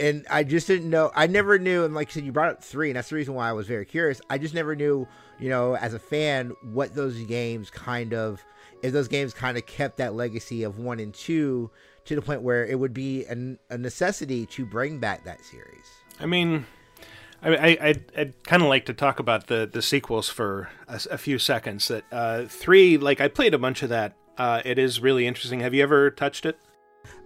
[0.00, 1.12] and I just didn't know.
[1.14, 1.84] I never knew.
[1.84, 3.66] And like I said, you brought up three, and that's the reason why I was
[3.66, 4.20] very curious.
[4.30, 5.06] I just never knew,
[5.38, 8.42] you know, as a fan, what those games kind of,
[8.82, 11.70] if those games kind of kept that legacy of one and two
[12.06, 15.86] to the point where it would be an, a necessity to bring back that series.
[16.18, 16.66] I mean,
[17.42, 21.00] I, I I'd, I'd kind of like to talk about the the sequels for a,
[21.10, 21.88] a few seconds.
[21.88, 24.14] That uh, three, like I played a bunch of that.
[24.38, 25.60] Uh, it is really interesting.
[25.60, 26.58] Have you ever touched it?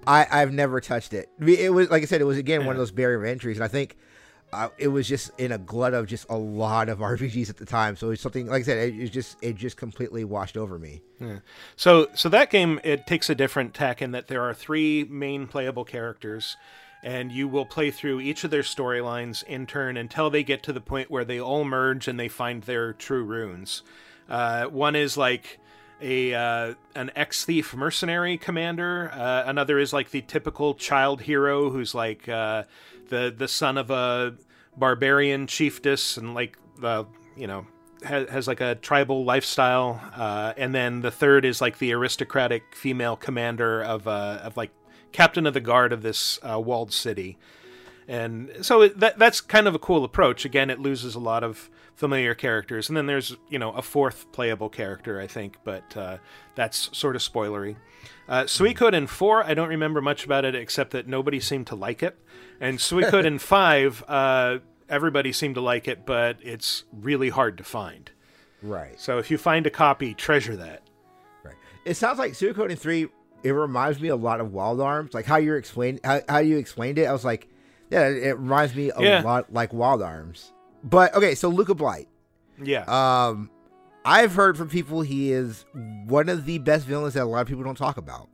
[0.07, 1.29] I I've never touched it.
[1.41, 2.67] It was like I said, it was again yeah.
[2.67, 3.97] one of those barrier of entries, and I think
[4.55, 7.67] uh, it was just in a glut of just a lot of RPGs at the
[7.67, 7.97] time.
[7.97, 11.03] So it's something like I said, it, it just it just completely washed over me.
[11.21, 11.39] Yeah.
[11.77, 15.47] So so that game it takes a different tack in that there are three main
[15.47, 16.57] playable characters.
[17.03, 20.73] And you will play through each of their storylines in turn until they get to
[20.73, 23.83] the point where they all merge and they find their true runes.
[24.27, 25.59] Uh, one is like
[26.01, 29.11] a uh, an ex thief mercenary commander.
[29.13, 32.65] Uh, another is like the typical child hero who's like uh,
[33.09, 34.35] the the son of a
[34.77, 37.67] barbarian chiefess and like the you know
[38.05, 40.01] has, has like a tribal lifestyle.
[40.15, 44.71] Uh, and then the third is like the aristocratic female commander of uh, of like
[45.13, 47.39] captain of the guard of this uh, walled city.
[48.07, 50.45] And so it, that that's kind of a cool approach.
[50.45, 54.31] Again, it loses a lot of familiar characters, and then there's you know a fourth
[54.33, 56.19] playable character, I think, but uh,
[56.55, 57.77] that's sort of spoilery.
[58.29, 62.03] Uh, Suikoden four, I don't remember much about it except that nobody seemed to like
[62.03, 62.19] it,
[62.61, 68.11] and Suikoden five, uh, everybody seemed to like it, but it's really hard to find.
[68.63, 68.99] Right.
[68.99, 70.83] So if you find a copy, treasure that.
[71.45, 71.55] Right.
[71.85, 73.09] It sounds like Suikoden three.
[73.43, 76.57] It reminds me a lot of Wild Arms, like how you explained how, how you
[76.57, 77.05] explained it.
[77.05, 77.49] I was like,
[77.91, 79.23] yeah, it reminds me a yeah.
[79.23, 80.53] lot like Wild Arms.
[80.85, 82.09] But okay, so Luca Blight.
[82.63, 82.85] Yeah.
[82.87, 83.51] Um,
[84.05, 87.49] I've heard from people he is one of the best villains that a lot of
[87.49, 88.29] people don't talk about.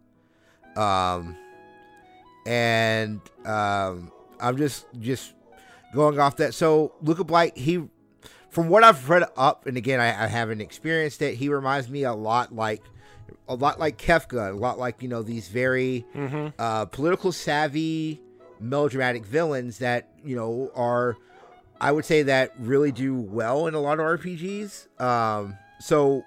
[0.76, 1.36] Um,
[2.46, 4.10] and um,
[4.40, 5.32] I'm just just
[5.94, 6.54] going off that.
[6.54, 7.84] So Luca Blight, he,
[8.50, 11.36] from what I've read up, and again, I, I haven't experienced it.
[11.36, 12.82] He reminds me a lot like
[13.48, 16.48] a lot like Kefka, a lot like you know these very mm-hmm.
[16.58, 18.20] uh, political savvy,
[18.58, 21.16] melodramatic villains that you know are
[21.80, 25.00] I would say that really do well in a lot of RPGs.
[25.00, 26.24] Um, so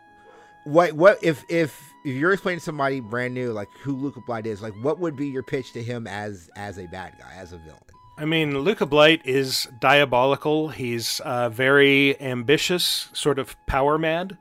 [0.63, 4.45] what what if if if you're explaining to somebody brand new like who Luca Blight
[4.45, 7.53] is, like what would be your pitch to him as as a bad guy, as
[7.53, 7.79] a villain?
[8.17, 10.69] I mean, Luca Blight is diabolical.
[10.69, 14.37] He's uh, very ambitious, sort of power mad.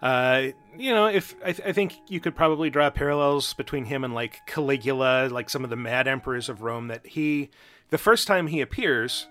[0.00, 4.04] Uh, you know, if I, th- I, think you could probably draw parallels between him
[4.04, 6.88] and like Caligula, like some of the mad emperors of Rome.
[6.88, 7.50] That he,
[7.90, 9.26] the first time he appears,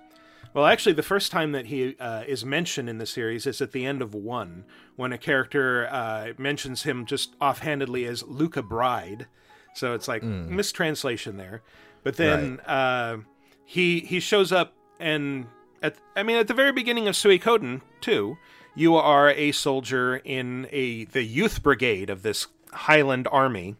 [0.56, 3.74] well, actually, the first time that he uh, is mentioned in the series is at
[3.74, 4.64] the end of one,
[4.96, 9.28] when a character uh, mentions him just offhandedly as Luca Bride.
[9.74, 10.48] So it's like mm.
[10.48, 11.62] mistranslation there.
[12.04, 12.70] But then right.
[12.70, 13.18] uh,
[13.66, 15.48] he he shows up, and
[15.82, 18.38] at I mean, at the very beginning of Suikoden 2,
[18.76, 23.76] you are a soldier in a the youth brigade of this Highland army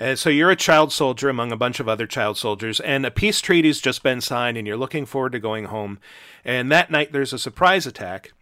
[0.00, 3.10] uh, so you're a child soldier among a bunch of other child soldiers, and a
[3.10, 5.98] peace treaty's just been signed, and you're looking forward to going home.
[6.44, 8.32] And that night, there's a surprise attack,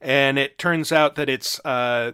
[0.00, 2.12] and it turns out that it's uh,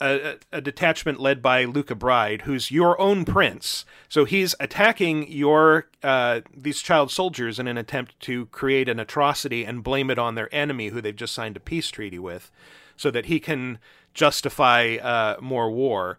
[0.00, 3.84] a, a, detachment led by Luca Bride, who's your own prince.
[4.08, 9.64] So he's attacking your uh, these child soldiers in an attempt to create an atrocity
[9.64, 12.50] and blame it on their enemy, who they've just signed a peace treaty with,
[12.96, 13.78] so that he can
[14.14, 16.18] justify uh, more war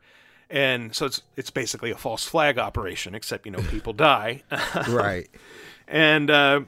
[0.54, 4.44] and so it's it's basically a false flag operation, except you know people die.
[4.88, 5.28] right.
[5.88, 6.62] And uh,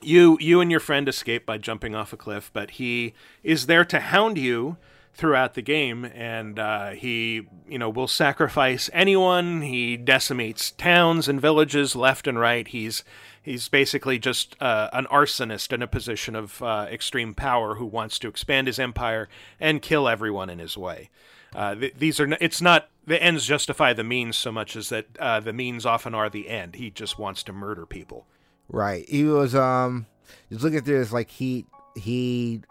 [0.00, 3.12] you you and your friend escape by jumping off a cliff, but he
[3.42, 4.76] is there to hound you
[5.14, 9.62] throughout the game, and uh, he you know will sacrifice anyone.
[9.62, 12.68] He decimates towns and villages left and right.
[12.68, 13.02] He's
[13.42, 18.20] he's basically just uh, an arsonist in a position of uh, extreme power who wants
[18.20, 21.10] to expand his empire and kill everyone in his way.
[21.54, 24.88] Uh, th- these are n- it's not the ends justify the means so much as
[24.88, 26.76] that uh, the means often are the end.
[26.76, 28.26] He just wants to murder people.
[28.68, 29.08] Right.
[29.08, 30.06] He was um
[30.50, 32.62] just looking at this like he he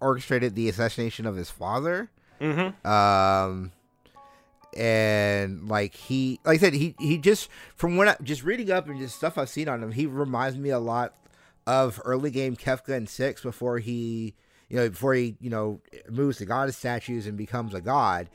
[0.00, 2.10] orchestrated the assassination of his father.
[2.40, 2.86] Mm-hmm.
[2.86, 3.72] Um
[4.76, 8.88] and like he, like I said, he he just from when I just reading up
[8.88, 11.14] and just stuff I've seen on him, he reminds me a lot
[11.66, 14.34] of early game Kefka and six before he,
[14.68, 18.28] you know, before he you know moves to goddess statues and becomes a god.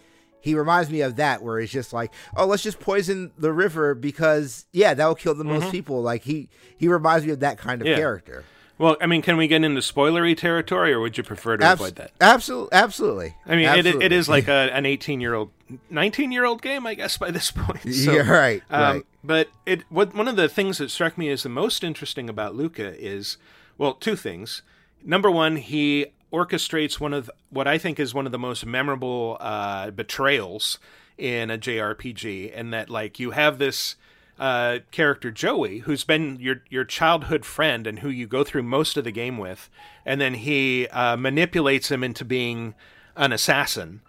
[0.44, 3.94] He reminds me of that, where it's just like, oh, let's just poison the river
[3.94, 6.02] because yeah, that will kill the most people.
[6.02, 7.96] Like he he reminds me of that kind of Yeah.
[7.98, 8.44] character.
[8.80, 11.80] Well, I mean, can we get into spoilery territory, or would you prefer to Abs-
[11.82, 12.12] avoid that?
[12.20, 13.36] Absolutely, absolutely.
[13.46, 14.15] I mean, it, it Absolutely.
[14.17, 15.52] is like a, an 18 year old,
[15.91, 17.84] 19 year old game, I guess, by this point.
[17.94, 19.04] So, yeah, right, um, right.
[19.24, 22.56] But it what one of the things that struck me as the most interesting about
[22.56, 23.38] Luca is,
[23.78, 24.63] well, two things.
[25.04, 29.38] Number one, he orchestrates one of what I think is one of the most memorable
[29.39, 30.80] uh, betrayals
[31.17, 33.96] in a JRPG, and that like you have this
[34.39, 38.98] uh, character Jowy, who's been your your childhood friend and who you go through most
[38.98, 39.70] of the game with,
[40.06, 42.74] and then he uh, manipulates him into being
[43.15, 44.02] an assassin,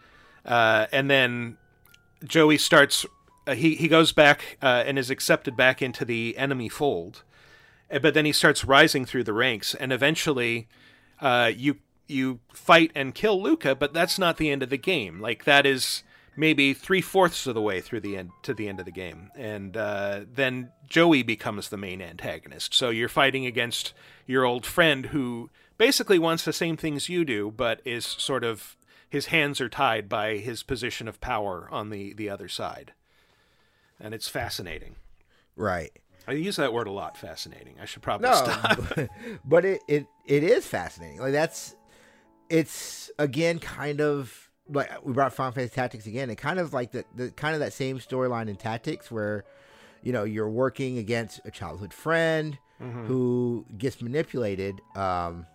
[0.46, 1.58] uh, and then
[2.24, 3.04] Jowy starts.
[3.46, 7.24] Uh, he he goes back uh, and is accepted back into the enemy fold,
[8.00, 10.68] but then he starts rising through the ranks, and eventually,
[11.54, 11.76] you
[12.12, 13.75] you fight and kill Luca.
[13.75, 15.20] But that's not the end of the game.
[15.20, 16.03] Like that is
[16.37, 19.31] maybe three fourths of the way through the end to the end of the game,
[19.37, 22.72] and uh, then Jowy becomes the main antagonist.
[22.75, 23.92] So you're fighting against
[24.27, 28.77] your old friend who basically wants the same things you do, but is sort of
[29.11, 32.92] his hands are tied by his position of power on the the other side,
[34.01, 34.96] and it's fascinating.
[35.55, 35.92] Right.
[36.27, 37.16] I use that word a lot.
[37.18, 37.75] Fascinating.
[37.83, 38.79] I should probably No, stop.
[38.94, 39.09] but,
[39.44, 41.18] but it, it it is fascinating.
[41.20, 41.75] Like that's
[42.52, 46.30] it's again kind of like we brought Final Fantasy Tactics again.
[46.30, 49.44] It kind of like the, the kind of that same storyline in Tactics where
[50.02, 53.04] you know you're working against a childhood friend Mm-hmm.
[53.06, 54.80] who gets manipulated.
[54.96, 55.46] Um,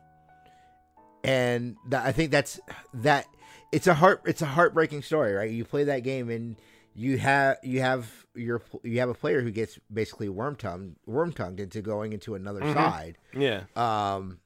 [1.23, 2.59] and that, I think that's
[2.93, 3.25] that.
[3.73, 4.21] It's a heart.
[4.25, 5.51] It's a heartbreaking story, right?
[5.51, 6.55] You play that game and
[6.95, 11.33] you have you have your you have a player who gets basically worm tongued worm
[11.33, 12.73] tongued into going into another Mm-hmm.
[12.73, 13.17] side.
[13.33, 13.63] yeah.
[13.75, 14.39] Um,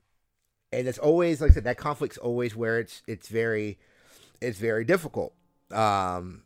[0.72, 3.80] and it's always like I said that conflict's always where it's it's very
[4.42, 5.34] it's very difficult.
[5.72, 6.44] Um,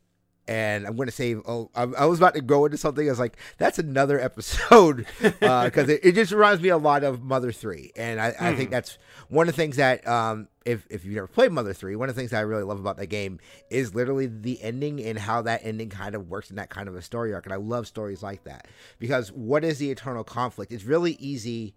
[0.48, 3.08] and I'm going to say, oh, I, I was about to go into something.
[3.08, 7.24] I was like, that's another episode because it, it just reminds me a lot of
[7.24, 8.98] Mother Three, and I, I think that's
[9.30, 12.16] one of the things that um, if if you've never played Mother Three, one of
[12.16, 13.40] the things that I really love about that game
[13.72, 16.96] is literally the ending and how that ending kind of works in that kind of
[16.96, 17.46] a story arc.
[17.46, 18.68] And I love stories like that
[19.00, 20.72] because what is the eternal conflict?
[20.72, 21.74] It's really easy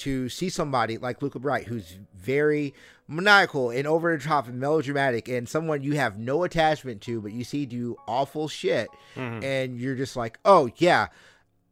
[0.00, 2.74] to see somebody like Luca Blight, who's very
[3.08, 7.32] maniacal and over the top and melodramatic, and someone you have no attachment to, but
[7.32, 8.88] you see do awful shit,
[9.44, 11.08] and you're just like, oh yeah,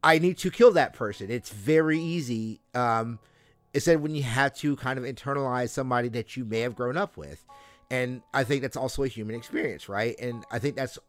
[0.03, 1.29] I need to kill that person.
[1.29, 2.59] It's very easy.
[2.73, 3.19] Um,
[3.73, 7.17] instead, when you have to kind of internalize somebody that you may have grown up
[7.17, 7.45] with,
[7.91, 10.15] and I think that's also a human experience, right?
[10.19, 10.99] And I think that's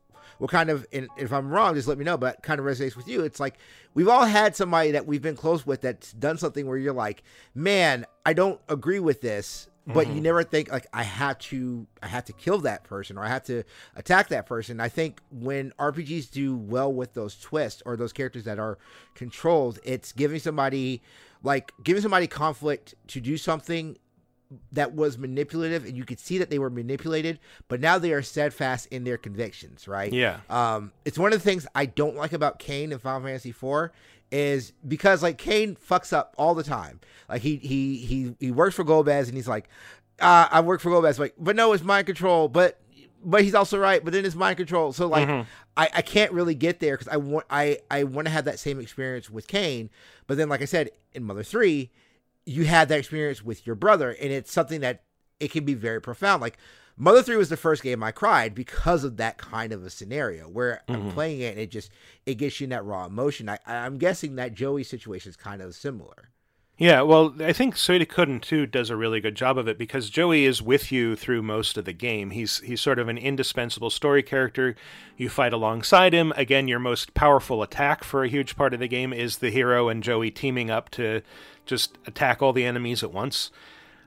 [0.41, 2.17] what kind of, and if I'm wrong, just let me know.
[2.17, 3.23] But kind of resonates with you.
[3.23, 3.59] It's like
[3.93, 7.23] we've all had somebody that we've been close with that's done something where you're like,
[7.55, 10.23] man, I don't agree with this, but you mm-hmm.
[10.23, 13.45] never think like I have to, I have to kill that person or I have
[13.45, 13.65] to
[13.97, 14.81] attack that person.
[14.81, 18.79] I think when RPGs do well with those twists or those characters that are
[19.15, 21.03] controlled, it's giving somebody
[21.43, 23.99] like giving somebody conflict to do something
[24.73, 28.23] that was manipulative and you could see that they were manipulated but now they are
[28.23, 30.13] steadfast in their convictions right?
[30.13, 30.41] Yeah.
[30.49, 33.93] um it's one of the things i don't like about Kain in final fantasy 4
[34.33, 37.01] is because like Kain fucks up all the time.
[37.29, 39.69] Like he he he, he works for Golbez and he's like
[40.21, 42.79] uh, i work for Golbez like but no it's mind control but
[43.25, 44.93] but he's also right but then it's mind control.
[44.93, 45.29] So like
[45.77, 48.59] I, I can't really get there because i want i i want to have that
[48.59, 49.91] same experience with Kain
[50.27, 51.91] but then like i said in mother 3
[52.47, 55.05] you had that experience with your brother and it's something that
[55.39, 56.59] it can be very profound like
[56.97, 60.49] mother 3 was the first game i cried because of that kind of a scenario
[60.49, 61.11] where i'm mm-hmm.
[61.11, 61.91] playing it and it just
[62.27, 65.63] it gets you in that raw emotion I, i'm guessing that Jowy situation is kind
[65.63, 66.31] of similar
[66.81, 70.45] Yeah, well, I think Suikoden 2 does a really good job of it because Jowy
[70.45, 72.31] is with you through most of the game.
[72.31, 74.75] He's he's sort of an indispensable story character.
[75.19, 76.33] You fight alongside him.
[76.37, 79.91] Again, your most powerful attack for a huge part of the game is the hero
[79.91, 81.21] and Jowy teaming up to
[81.71, 83.51] just attack all the enemies at once.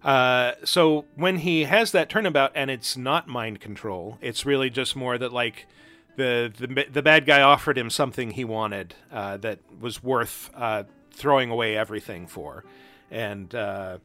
[0.03, 4.95] Uh, so when he has that turnabout and it's not mind control, it's really just
[4.95, 5.65] more that like
[6.17, 10.83] the the the bad guy offered him something he wanted uh, that was worth uh,
[11.11, 12.65] throwing away everything for,
[13.09, 13.97] and uh,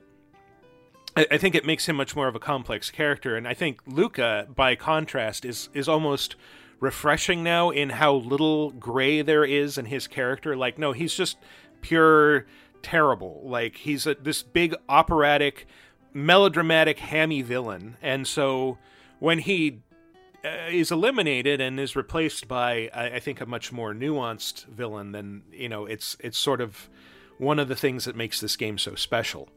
[1.16, 3.36] I, I think it makes him much more of a complex character.
[3.36, 6.36] And I think Luca, by contrast, is is almost
[6.80, 10.56] refreshing now in how little gray there is in his character.
[10.56, 11.36] Like, no, he's just
[11.80, 12.46] pure
[12.82, 13.42] terrible.
[13.44, 15.66] Like he's a, this big operatic,
[16.12, 18.78] melodramatic, hammy villain, and so
[19.18, 19.80] when he
[20.44, 25.12] uh, is eliminated and is replaced by, I, I think, a much more nuanced villain.
[25.12, 26.88] Than you know, it's it's sort of
[27.38, 29.48] one of the things that makes this game so special.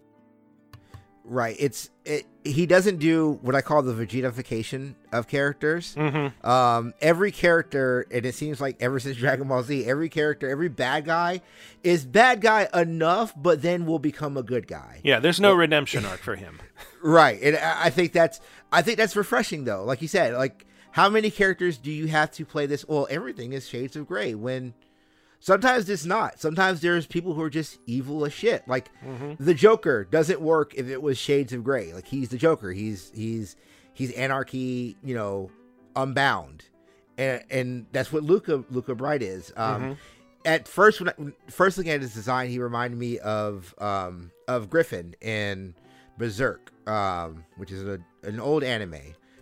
[1.23, 1.55] Right.
[1.59, 2.25] It's it.
[2.43, 5.95] He doesn't do what I call the Vegetification of characters.
[5.95, 6.45] Mm-hmm.
[6.47, 10.69] Um, every character, and it seems like ever since Dragon Ball Z, every character, every
[10.69, 11.41] bad guy
[11.83, 15.01] is bad guy enough, but then will become a good guy.
[15.03, 16.59] Yeah, there's no redemption arc for him.
[17.03, 18.39] Right, and I I think that's
[18.71, 19.83] I think that's refreshing though.
[19.83, 22.87] Like you said, like how many characters do you have to play this?
[22.87, 24.35] Well, everything is shades of gray.
[24.35, 24.75] When
[25.41, 26.39] sometimes it's not.
[26.39, 28.65] Sometimes there's people who are just evil as shit.
[28.67, 28.89] Like
[29.39, 31.93] the Joker doesn't work if it was shades of gray.
[31.93, 32.71] Like he's the Joker.
[32.71, 33.57] He's he's
[33.93, 34.95] he's anarchy.
[35.03, 35.51] You know,
[35.95, 36.63] unbound,
[37.17, 39.51] and and that's what Luca Luca Blight is.
[39.57, 39.97] Um,
[40.43, 44.69] At first, when I, first looking at his design, he reminded me of um, of
[44.69, 45.75] Griffith in
[46.17, 48.95] Berserk, um, which is a, an old anime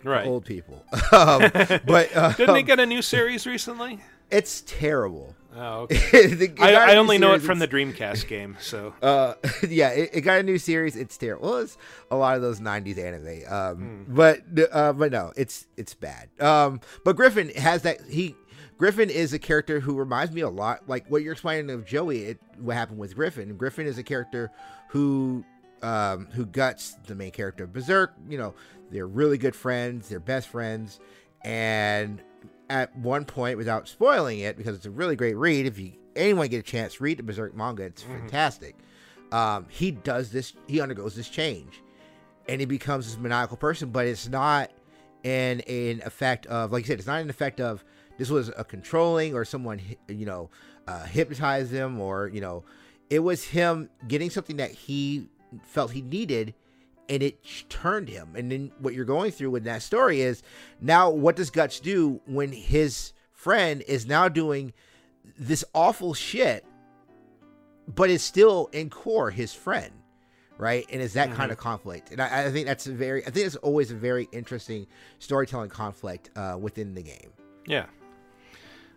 [0.04, 0.26] Right.
[0.26, 0.82] old people.
[1.12, 1.50] um,
[1.86, 4.00] but uh, Didn't they get a new series recently?
[4.30, 5.34] it's terrible.
[5.56, 6.26] Oh, okay.
[6.26, 8.56] The- I, I only know it from the Dreamcast game.
[8.60, 9.34] So Uh,
[9.68, 10.96] yeah, it, it got a new series.
[10.96, 11.50] It's terrible.
[11.50, 11.76] Well, it's
[12.10, 13.52] a lot of those '90s anime.
[13.52, 14.42] Um, but
[14.72, 16.28] uh, but no, it's it's bad.
[16.40, 18.00] Um, but Griffith has that.
[18.08, 18.36] He
[18.78, 22.28] Griffith is a character who reminds me a lot, like what you're explaining of Jowy.
[22.28, 23.56] It, what happened with Griffith?
[23.58, 24.50] Griffith is a character
[24.88, 25.44] who
[25.82, 28.14] um, who guts the main character of Berserk.
[28.28, 28.54] You know,
[28.90, 30.08] they're really good friends.
[30.08, 31.00] They're best friends,
[31.42, 32.22] and
[32.70, 35.66] at one point, without spoiling it, because it's a really great read.
[35.66, 37.82] If you anyone get a chance, read the Berserk manga.
[37.82, 38.76] It's fantastic.
[39.32, 40.54] Um, he does this.
[40.66, 41.82] He undergoes this change,
[42.48, 43.90] and he becomes this maniacal person.
[43.90, 44.70] But it's not
[45.22, 47.84] in an effect of, like you said, it's not an effect of
[48.20, 50.50] this was a controlling or someone you know
[50.86, 52.64] uh, hypnotized him or you know
[53.08, 55.26] it was him getting something that he
[55.62, 56.54] felt he needed
[57.10, 58.30] and it turned him.
[58.36, 60.42] And then what you're going through with that story is
[60.80, 64.72] now what does Guts do when his friend is now doing
[65.36, 66.64] this awful shit,
[67.88, 69.92] but is still in core his friend,
[70.56, 70.86] right?
[70.88, 72.12] And is that kind of conflict?
[72.12, 74.86] And I, I think that's a very, I think it's always a very interesting
[75.18, 77.32] storytelling conflict uh, within the game.
[77.66, 77.86] Yeah,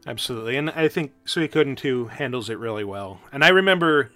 [0.06, 0.56] absolutely.
[0.58, 3.20] And I think Suikoden 2 handles it really well.
[3.32, 4.12] And I remember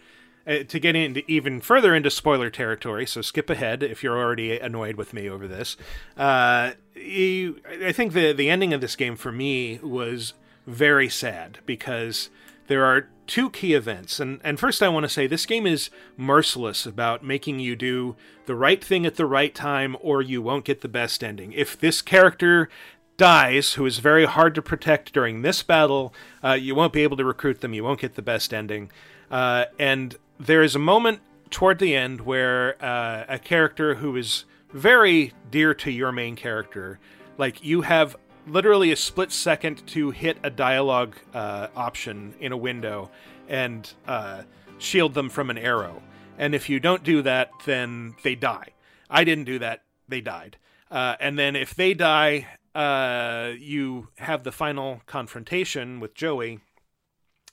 [0.48, 4.58] uh, to get into even further into spoiler territory, so skip ahead if you're already
[4.58, 5.78] annoyed with me over this.
[6.16, 10.34] Uh, you, I think the the ending of this game for me was
[10.66, 12.30] very sad because
[12.68, 14.20] there are two key events.
[14.20, 18.16] And, and first, I want to say this game is merciless about making you do
[18.46, 21.52] the right thing at the right time, or you won't get the best ending.
[21.54, 22.70] If this character
[23.18, 27.18] dies, who is very hard to protect during this battle, uh, you won't be able
[27.18, 28.92] to recruit them, you won't get the best ending.
[29.30, 34.46] Uh, and there is a moment toward the end where uh, a character who is
[34.72, 37.00] very dear to your main character,
[37.38, 38.16] like you have
[38.46, 43.10] literally a split second to hit a dialogue uh, option in a window
[43.48, 44.44] and uh,
[44.78, 46.02] shield them from an arrow.
[46.38, 48.70] And if you don't do that, then they die.
[49.10, 50.58] I didn't do that; they died.
[50.92, 56.60] Uh, and then if they die, uh, you have the final confrontation with Jowy,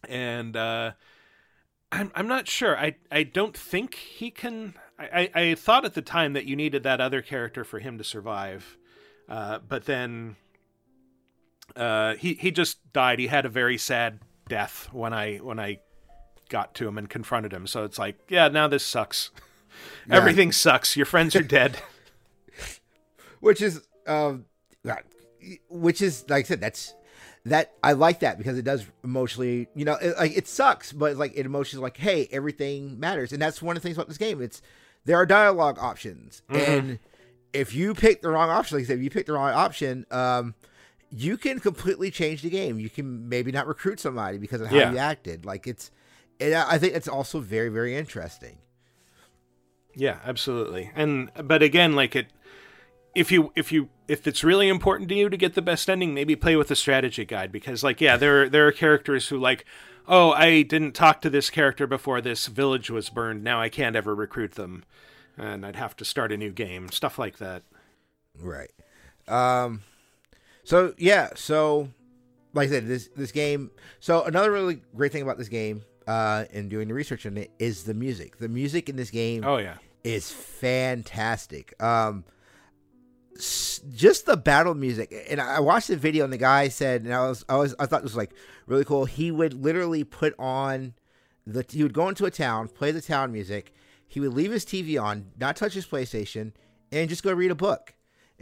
[0.06, 0.92] and uh,
[1.94, 2.76] I'm I'm not sure.
[2.76, 4.74] I I don't think he can.
[4.96, 8.04] I, I, thought at the time that you needed that other character for him to
[8.04, 8.76] survive,
[9.28, 10.36] uh, but then
[11.74, 13.18] uh, he he just died.
[13.18, 15.80] He had a very sad death when I when I
[16.48, 17.66] got to him and confronted him.
[17.66, 19.30] So it's like, yeah, now this sucks.
[20.10, 20.96] Everything sucks.
[20.96, 21.78] Your friends are dead.
[23.40, 24.44] which is um
[24.88, 24.94] uh,
[25.68, 26.94] which is like i said that's
[27.46, 31.10] that i like that because it does emotionally you know it, like it sucks but
[31.10, 33.32] it's like it emotionally like hey everything matters.
[33.32, 34.40] And that's one of the things about this game.
[34.40, 34.62] It's
[35.04, 36.40] there are dialogue options.
[36.48, 36.98] And
[37.52, 40.06] if you pick the wrong option like i said if you pick the wrong option
[40.10, 40.54] um
[41.10, 42.80] you can completely change the game.
[42.80, 44.90] You can maybe not recruit somebody because of how Yeah.
[44.90, 45.44] you acted.
[45.44, 45.90] Like it's
[46.40, 48.58] and I think it's also very very interesting.
[49.94, 50.90] Yeah, absolutely.
[50.96, 52.26] And but again, like it
[53.14, 56.12] if you if you if it's really important to you to get the best ending,
[56.14, 59.64] maybe play with the strategy guide because like yeah, there there are characters who like
[60.06, 63.42] oh, I didn't talk to this character before this village was burned.
[63.42, 64.84] Now I can't ever recruit them.
[65.38, 66.90] And I'd have to start a new game.
[66.90, 67.62] Stuff like that.
[68.38, 68.70] Right.
[69.26, 69.82] Um
[70.64, 71.88] so yeah, so
[72.52, 76.44] like I said, this this game so another really great thing about this game, uh,
[76.52, 78.36] and doing the research on it is the music.
[78.36, 79.78] The music in this game Oh yeah.
[80.04, 81.80] is fantastic.
[81.82, 82.24] Um
[83.36, 87.28] just the battle music and I watched the video and the guy said and I
[87.28, 88.32] was I was I thought this was like
[88.66, 89.04] really cool.
[89.06, 90.94] He would literally put on
[91.46, 93.74] the he would go into a town, play the town music,
[94.06, 96.52] he would leave his TV on, not touch his PlayStation,
[96.92, 97.94] and just go read a book.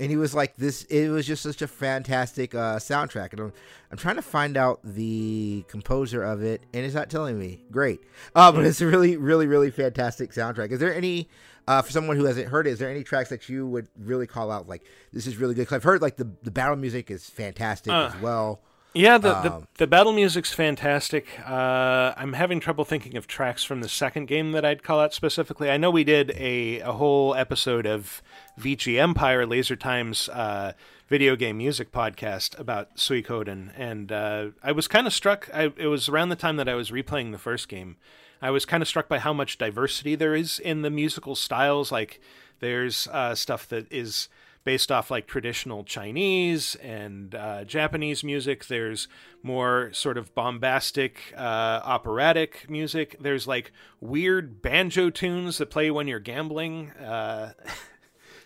[0.03, 3.53] And he was like, "This it was just such a fantastic uh, soundtrack." And I'm,
[3.93, 7.65] I'm trying to find out the composer of it, and it's not telling me.
[7.71, 8.01] Great,
[8.35, 10.73] uh, but it's a really, really, really fantastic soundtrack.
[10.73, 11.29] Is there any
[11.69, 12.71] uh, for someone who hasn't heard it?
[12.71, 14.83] Is there any tracks that you would really call out like
[15.13, 15.63] this is really good?
[15.63, 18.61] Because I've heard like the the battle music is fantastic Uh, as well.
[18.95, 21.27] Yeah, the, the Um, the battle music's fantastic.
[21.49, 25.15] Uh, I'm having trouble thinking of tracks from the second game that I'd call out
[25.15, 25.71] specifically.
[25.71, 28.21] I know we did a, a whole episode of
[28.59, 30.73] VGMpire Laser Times uh,
[31.09, 35.49] video game music podcast about Suikoden, and uh, I was kind of struck.
[35.53, 37.97] I, it was around the time that I was replaying the first game.
[38.41, 41.93] I was kind of struck by how much diversity there is in the musical styles.
[41.93, 42.21] Like,
[42.61, 44.29] there's uh, stuff that is
[44.65, 48.67] based off like traditional Chinese and uh, Japanese music.
[48.67, 49.09] There's
[49.43, 53.17] more sort of bombastic, uh, operatic music.
[53.21, 56.91] There's like weird banjo tunes that play when you're gambling.
[56.93, 57.53] Uh,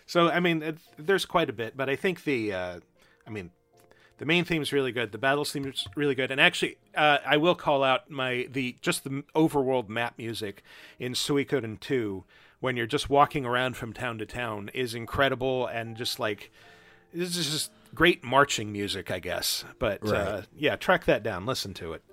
[0.07, 2.79] so, I mean, it, there's quite a bit, but I think the, uh,
[3.27, 3.51] I mean,
[4.17, 5.11] the main theme's really good.
[5.11, 9.03] The battles theme's really good, and actually, uh, I will call out my the just
[9.03, 10.63] the overworld map music
[10.97, 12.23] in Suikoden 2
[12.59, 16.51] when you're just walking around from town to town is incredible and just like
[17.13, 19.63] this is just great marching music, I guess.
[19.77, 22.03] But uh, yeah, track that down, listen to it.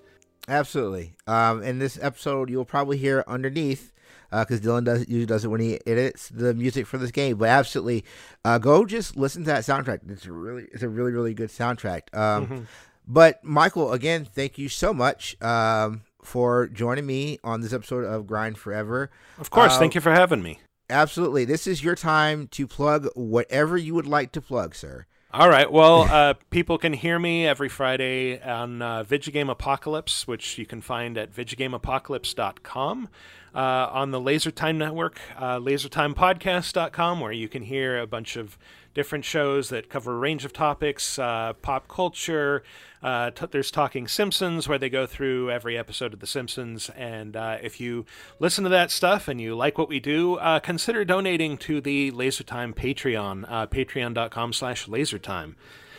[0.47, 1.15] Absolutely.
[1.27, 3.94] Um, in this episode, you'll probably hear underneath
[4.43, 7.37] because Dylan does usually does it when he edits the music for this game.
[7.37, 8.05] But absolutely,
[8.45, 10.01] uh, go just listen to that soundtrack.
[10.11, 12.13] It's a really, it's a really, really good soundtrack.
[12.17, 12.67] Um,
[13.07, 18.27] But Michael, again, thank you so much um, for joining me on this episode of
[18.27, 19.11] Grind Forever.
[19.39, 20.59] Of course, Uh, thank you for having me.
[20.89, 25.05] Absolutely, this is your time to plug whatever you would like to plug, sir.
[25.33, 25.71] All right.
[25.71, 30.81] Well, uh, people can hear me every Friday on uh, Vidjagame Apocalypse, which you can
[30.81, 33.09] find at vidjagameapocalypse.com.
[33.55, 38.59] Uh, on the Laser Time Network, uh, lasertimepodcast.com, where you can hear a bunch of
[38.95, 42.63] different shows that cover a range of topics, uh, pop culture.
[43.03, 46.91] Uh, t- there's Talking Simpsons, where they go through every episode of The Simpsons.
[46.97, 48.07] And uh, if you
[48.39, 52.13] listen to that stuff and you like what we do, uh, consider donating to the
[52.13, 55.55] LaserTime Patreon, uh, patreon.com slash lasertime.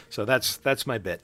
[0.10, 1.22] So that's that's my bit.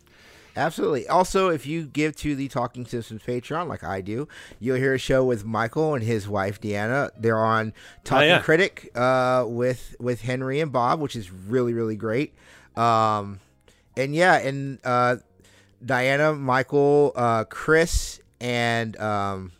[0.56, 1.08] Absolutely.
[1.08, 4.28] Also, if you give to the Talking Simpsons Patreon, like I do,
[4.60, 7.10] you'll hear a show with Michael and his wife Deanna.
[7.18, 7.74] They're on
[8.04, 8.42] Talking yeah.
[8.42, 12.34] Critic uh, with with Henry and Bob, which is really really great.
[12.76, 13.40] Um,
[13.96, 15.18] and yeah, and uh,
[15.86, 19.52] Diana, Michael, uh, Chris, and um,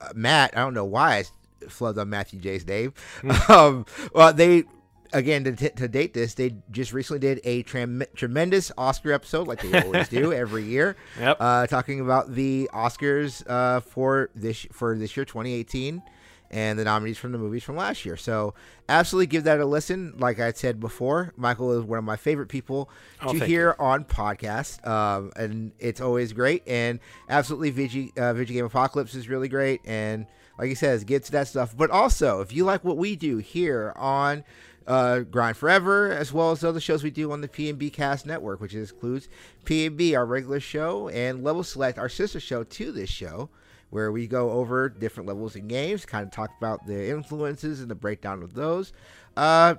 [0.00, 0.56] uh, Matt.
[0.56, 1.24] I don't know why I
[1.66, 2.94] flubbed on Matthew J's name.
[3.48, 3.84] um,
[4.14, 4.64] well, they
[5.12, 9.46] again to, t- to date this, they just recently did a trem- tremendous Oscar episode,
[9.48, 11.36] like they always do every year, Yep.
[11.40, 16.02] uh, talking about the Oscars uh, for this for this year, 2018,
[16.50, 18.16] and the nominees from the movies from last year.
[18.16, 18.54] So
[18.88, 20.14] absolutely give that a listen.
[20.16, 22.88] Like I said before, Michael is one of my favorite people
[23.22, 26.62] Oh, to hear on podcast, um, and it's always great.
[26.68, 29.80] And absolutely, Vidja uh, Game Apocalypse is really great.
[29.84, 30.26] And
[30.58, 31.76] like he says, get to that stuff.
[31.76, 34.42] But also, if you like what we do here on
[34.86, 38.60] uh, Grind Forever, as well as other shows we do on the P&B Cast Network,
[38.60, 39.28] which includes
[39.64, 43.50] P&B, our regular show, and Level Select, our sister show to this show,
[43.90, 47.90] where we go over different levels in games, kind of talk about the influences and
[47.90, 48.92] the breakdown of those.
[49.36, 49.74] Uh,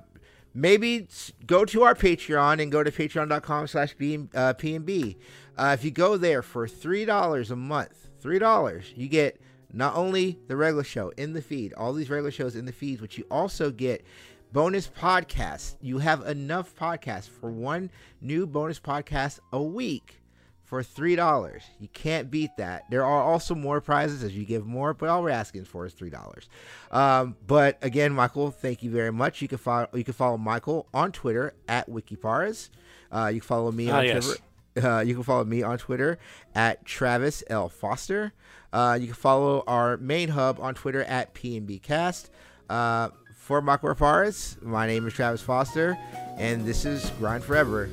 [0.53, 1.07] maybe
[1.45, 3.95] go to our Patreon and go to patreon.com slash
[4.35, 5.17] uh, P&B.
[5.57, 9.39] Uh, if you go there for $3 a month, $3, you get
[9.73, 13.01] not only the regular show in the feed, all these regular shows in the feeds,
[13.01, 14.03] but you also get
[14.51, 15.75] bonus podcasts.
[15.81, 17.89] You have enough podcasts for one
[18.21, 20.21] new bonus podcast a week
[20.63, 21.63] for three dollars.
[21.79, 22.83] You can't beat that.
[22.89, 25.93] There are also more prizes as you give more, but all we're asking for is
[25.93, 26.49] three dollars.
[26.91, 29.41] Um, but again, Michael, thank you very much.
[29.41, 32.69] You can follow you can follow Michael on Twitter at WikiParas.
[33.11, 34.25] Uh, you can follow me Ah, on yes.
[34.25, 34.43] Twitter.
[34.87, 36.19] Uh, you can follow me on Twitter
[36.53, 38.33] at Travis L Foster.
[38.73, 42.29] Uh, you can follow our main hub on Twitter at PNBcast.
[42.69, 43.09] Uh,
[43.47, 45.97] for Michael Reparaz, my name is Travis Foster,
[46.35, 47.89] and this is Grind Forever.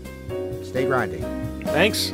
[0.64, 1.22] Stay grinding.
[1.66, 2.10] Thanks.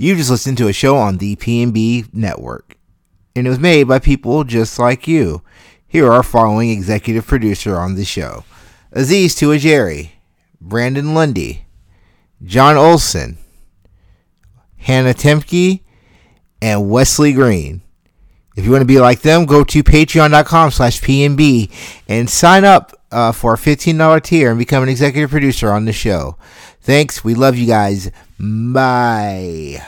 [0.00, 2.78] You just listened to a show on the PNB network,
[3.36, 5.42] and it was made by people just like you.
[5.86, 8.44] Here are our following executive producer on the show:
[8.92, 10.12] Aziz Tuajeri,
[10.58, 11.66] Brandon Lundy,
[12.42, 13.36] John Olson,
[14.78, 15.82] Hannah Temke,
[16.62, 17.82] and Wesley Green.
[18.56, 21.70] If you want to be like them, go to patreon.com slash PNB
[22.08, 25.92] and sign up uh, for a $15 tier and become an executive producer on the
[25.92, 26.38] show.
[26.80, 27.22] Thanks.
[27.22, 28.10] We love you guys.
[28.40, 29.84] Bye.